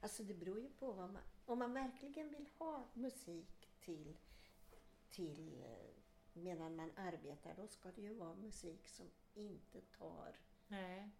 [0.00, 1.22] Alltså det beror ju på vad man...
[1.46, 4.16] Om man verkligen vill ha musik till,
[5.10, 5.94] till eh,
[6.32, 10.36] medan man arbetar, då ska det ju vara musik som inte tar...
[10.68, 11.10] Nej,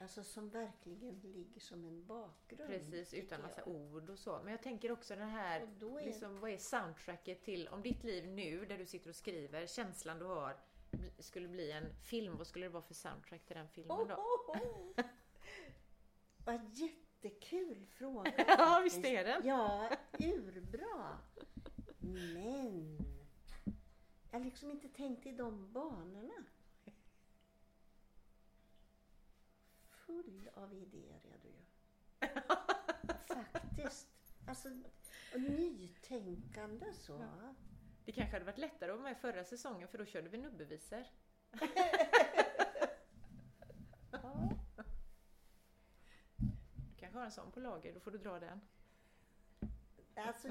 [0.00, 2.70] Alltså som verkligen ligger som en bakgrund.
[2.70, 3.14] precis.
[3.14, 3.68] Utan massa jag.
[3.68, 4.40] ord och så.
[4.42, 8.28] Men jag tänker också den här, är- liksom, vad är soundtracket till, om ditt liv
[8.28, 10.56] nu, där du sitter och skriver, känslan du har,
[11.18, 14.14] skulle bli en film, vad skulle det vara för soundtrack till den filmen Oh, då?
[14.14, 15.04] oh, oh.
[16.44, 16.60] Vad
[17.20, 18.32] jättekul fråga!
[18.46, 19.46] Ja, visst är den?
[19.46, 21.18] Ja, urbra!
[22.34, 22.98] Men
[24.30, 26.44] jag har liksom inte tänkt i de banorna.
[29.88, 31.64] Full av idéer är du ju.
[33.52, 34.08] Faktiskt.
[34.48, 34.68] Alltså,
[35.34, 37.24] och nytänkande så.
[38.04, 41.04] Det kanske hade varit lättare att vara med förra säsongen för då körde vi nubbevisor.
[44.22, 44.50] Ja.
[46.36, 48.60] Du kanske har en sån på lager, då får du dra den.
[50.14, 50.48] Alltså,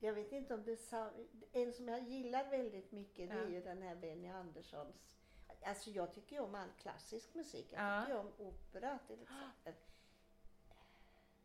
[0.00, 1.10] jag vet inte om det är sa-
[1.52, 3.48] En som jag gillar väldigt mycket det är Ja.
[3.48, 5.16] ju den här Benny Anderssons.
[5.62, 7.66] Alltså jag tycker ju om all klassisk musik.
[7.72, 8.00] Jag Ja.
[8.00, 9.74] tycker ju om opera till exempel.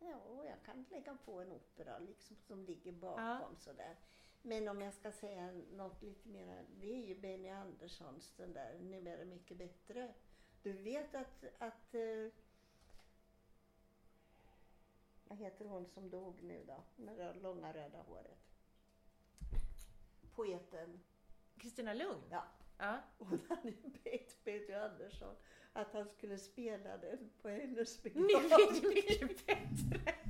[0.00, 3.96] Ja, jag kan lägga på en opera liksom som ligger bakom sådär.
[4.42, 8.78] Men om jag ska säga något lite mer, det är ju Benny Anderssons den där
[8.78, 10.14] Nu är det mycket bättre.
[10.62, 12.28] Du vet att, att eh,
[15.30, 16.84] vad heter hon som dog nu då?
[16.96, 18.38] Med det långa röda håret.
[20.34, 21.00] Poeten.
[21.58, 22.22] Kristina Lugn?
[22.30, 22.44] Ja.
[22.78, 23.00] Ja.
[23.18, 23.72] Hon hade
[24.04, 25.36] bett Benny Andersson
[25.72, 28.50] att han skulle spela den på hennes Nu begravning.
[28.52, 30.14] är det mycket bättre!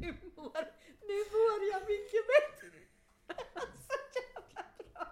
[0.00, 0.64] Nu mår,
[1.00, 2.78] nu mår jag mycket bättre.
[3.86, 5.06] Så jävla bra.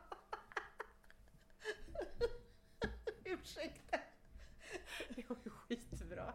[3.25, 3.99] Ursäkta,
[5.09, 6.35] Det var ju skitbra.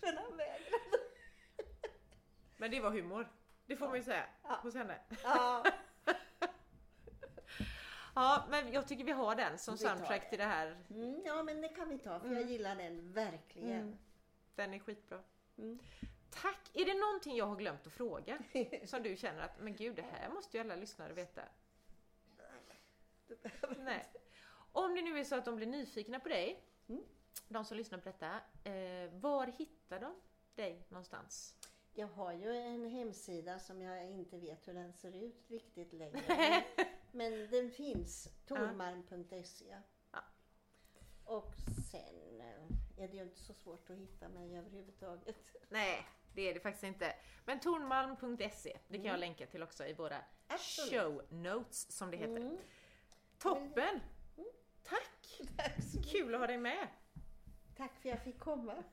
[0.00, 0.98] men han vägrade.
[2.64, 3.28] Men det var humor.
[3.66, 4.54] Det får man ju säga Ja.
[4.62, 4.98] hos henne.
[5.24, 5.64] Ja,
[8.14, 10.76] Ja, men jag tycker vi har den som Vi soundtrack till det här.
[10.90, 13.80] mm, ja men det kan vi ta för jag gillar den verkligen.
[13.80, 13.98] Mm.
[14.54, 15.20] Den är skitbra.
[15.58, 15.78] Mm.
[16.30, 16.70] Tack!
[16.74, 18.38] Är det någonting jag har glömt att fråga?
[18.84, 21.42] Som du känner att, men gud, det här måste ju alla lyssnare veta.
[23.78, 24.06] Nej.
[24.72, 27.02] Om det nu är så att de blir nyfikna på dig, Mm.
[27.48, 28.30] de som lyssnar på detta,
[28.64, 30.14] eh, var hittar de
[30.54, 31.54] dig någonstans?
[31.96, 36.64] Jag har ju en hemsida som jag inte vet hur den ser ut riktigt längre.
[37.12, 39.76] Men den finns, tormarm.se.
[40.12, 40.18] Ja.
[41.24, 41.54] Och
[41.90, 45.36] sen eh, är det ju inte så svårt att hitta mig överhuvudtaget.
[45.68, 47.16] Nej, det är det faktiskt inte.
[47.44, 50.16] Men tornmalm.se, det kan jag länka till också i våra
[50.46, 50.92] Absolut.
[50.92, 52.36] show notes som det heter.
[52.36, 52.58] Mm.
[53.38, 54.00] Toppen!
[54.82, 55.40] Tack!
[55.56, 56.12] Tack mycket.
[56.12, 56.88] Kul att ha dig med!
[57.76, 58.84] Tack för att jag fick komma.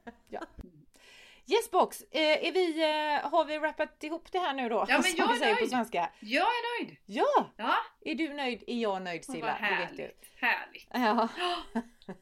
[1.47, 4.75] Yes box, eh, är vi, eh, har vi rappat ihop det här nu då?
[4.75, 5.69] Ja, men Som jag är säger på nöjd.
[5.71, 6.11] svenska.
[6.19, 6.97] Jag är nöjd!
[7.05, 7.49] Ja!
[7.57, 8.63] Ja, Är du nöjd?
[8.67, 9.47] Är jag nöjd vad Silla?
[9.61, 10.03] Det vet du.
[10.03, 10.25] härligt.
[10.35, 10.87] Härligt.
[10.93, 11.27] Ja.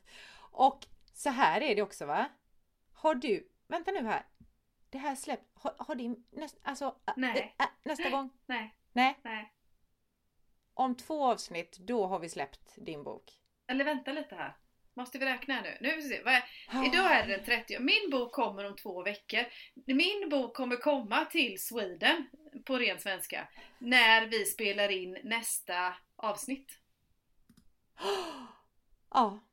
[0.51, 2.25] Och så här är det också va?
[2.93, 4.25] Har du, vänta nu här.
[4.89, 7.55] Det här släppt, har, har din, näst, alltså, Nej.
[7.59, 8.29] ä- nästa gång?
[8.45, 9.53] Nej, Nej, nej.
[10.73, 13.31] om två avsnitt då har vi släppt din bok.
[13.67, 14.57] Eller vänta lite här.
[14.99, 15.77] Måste vi räkna nu?
[15.81, 16.43] Nu vi är,
[16.85, 17.79] idag är det den 30.
[17.79, 19.45] Min bok kommer om två veckor.
[19.85, 22.29] Min bok kommer komma till Sweden
[22.65, 23.47] på ren svenska
[23.77, 26.79] när vi spelar in nästa avsnitt.
[29.11, 29.43] Ja,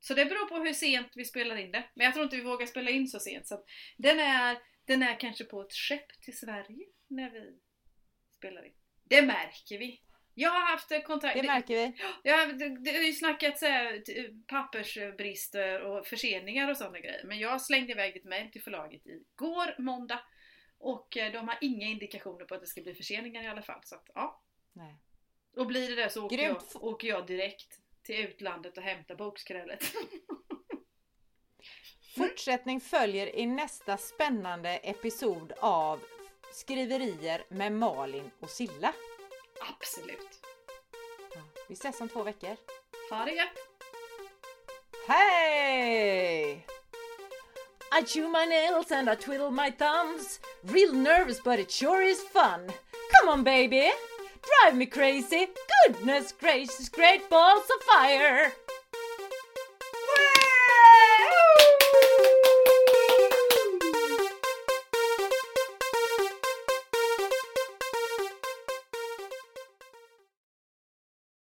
[0.00, 1.84] Så det beror på hur sent vi spelar in det.
[1.94, 3.46] Men jag tror inte vi vågar spela in så sent.
[3.46, 3.64] Så
[3.96, 7.58] den, är, den är kanske på ett skepp till Sverige när vi
[8.36, 8.74] spelar in.
[9.04, 10.00] Det märker vi.
[10.40, 11.40] Jag har haft eh, kontakt...
[11.40, 11.92] det märker vi.
[12.22, 17.24] Ja, det, det har ju snackats t- pappersbrister och förseningar och sådana grejer.
[17.24, 20.20] Men jag slängde iväg ett mejl till förlaget igår, måndag.
[20.78, 23.80] Och eh, de har inga indikationer på att det ska bli förseningar i alla fall.
[23.84, 24.42] Så att, ja.
[24.72, 24.96] Nej.
[25.56, 29.84] Och blir det det så åker jag, åker jag direkt till utlandet och hämtar bokskrället.
[32.16, 36.00] Fortsättning följer i nästa spännande episod av
[36.52, 38.94] Skriverier med Malin och Silla.
[39.60, 40.40] Absolut.
[41.34, 42.56] Ja, Vi ses om två veckor.
[43.10, 43.58] Ha det gött!
[45.06, 46.64] Hey!
[47.92, 50.40] I chew my nails and I twiddle my thumbs.
[50.62, 52.72] Real nervous, but it sure is fun.
[53.12, 53.90] Come on, baby,
[54.42, 55.48] drive me crazy.
[55.86, 58.52] Goodness gracious, great balls of fire.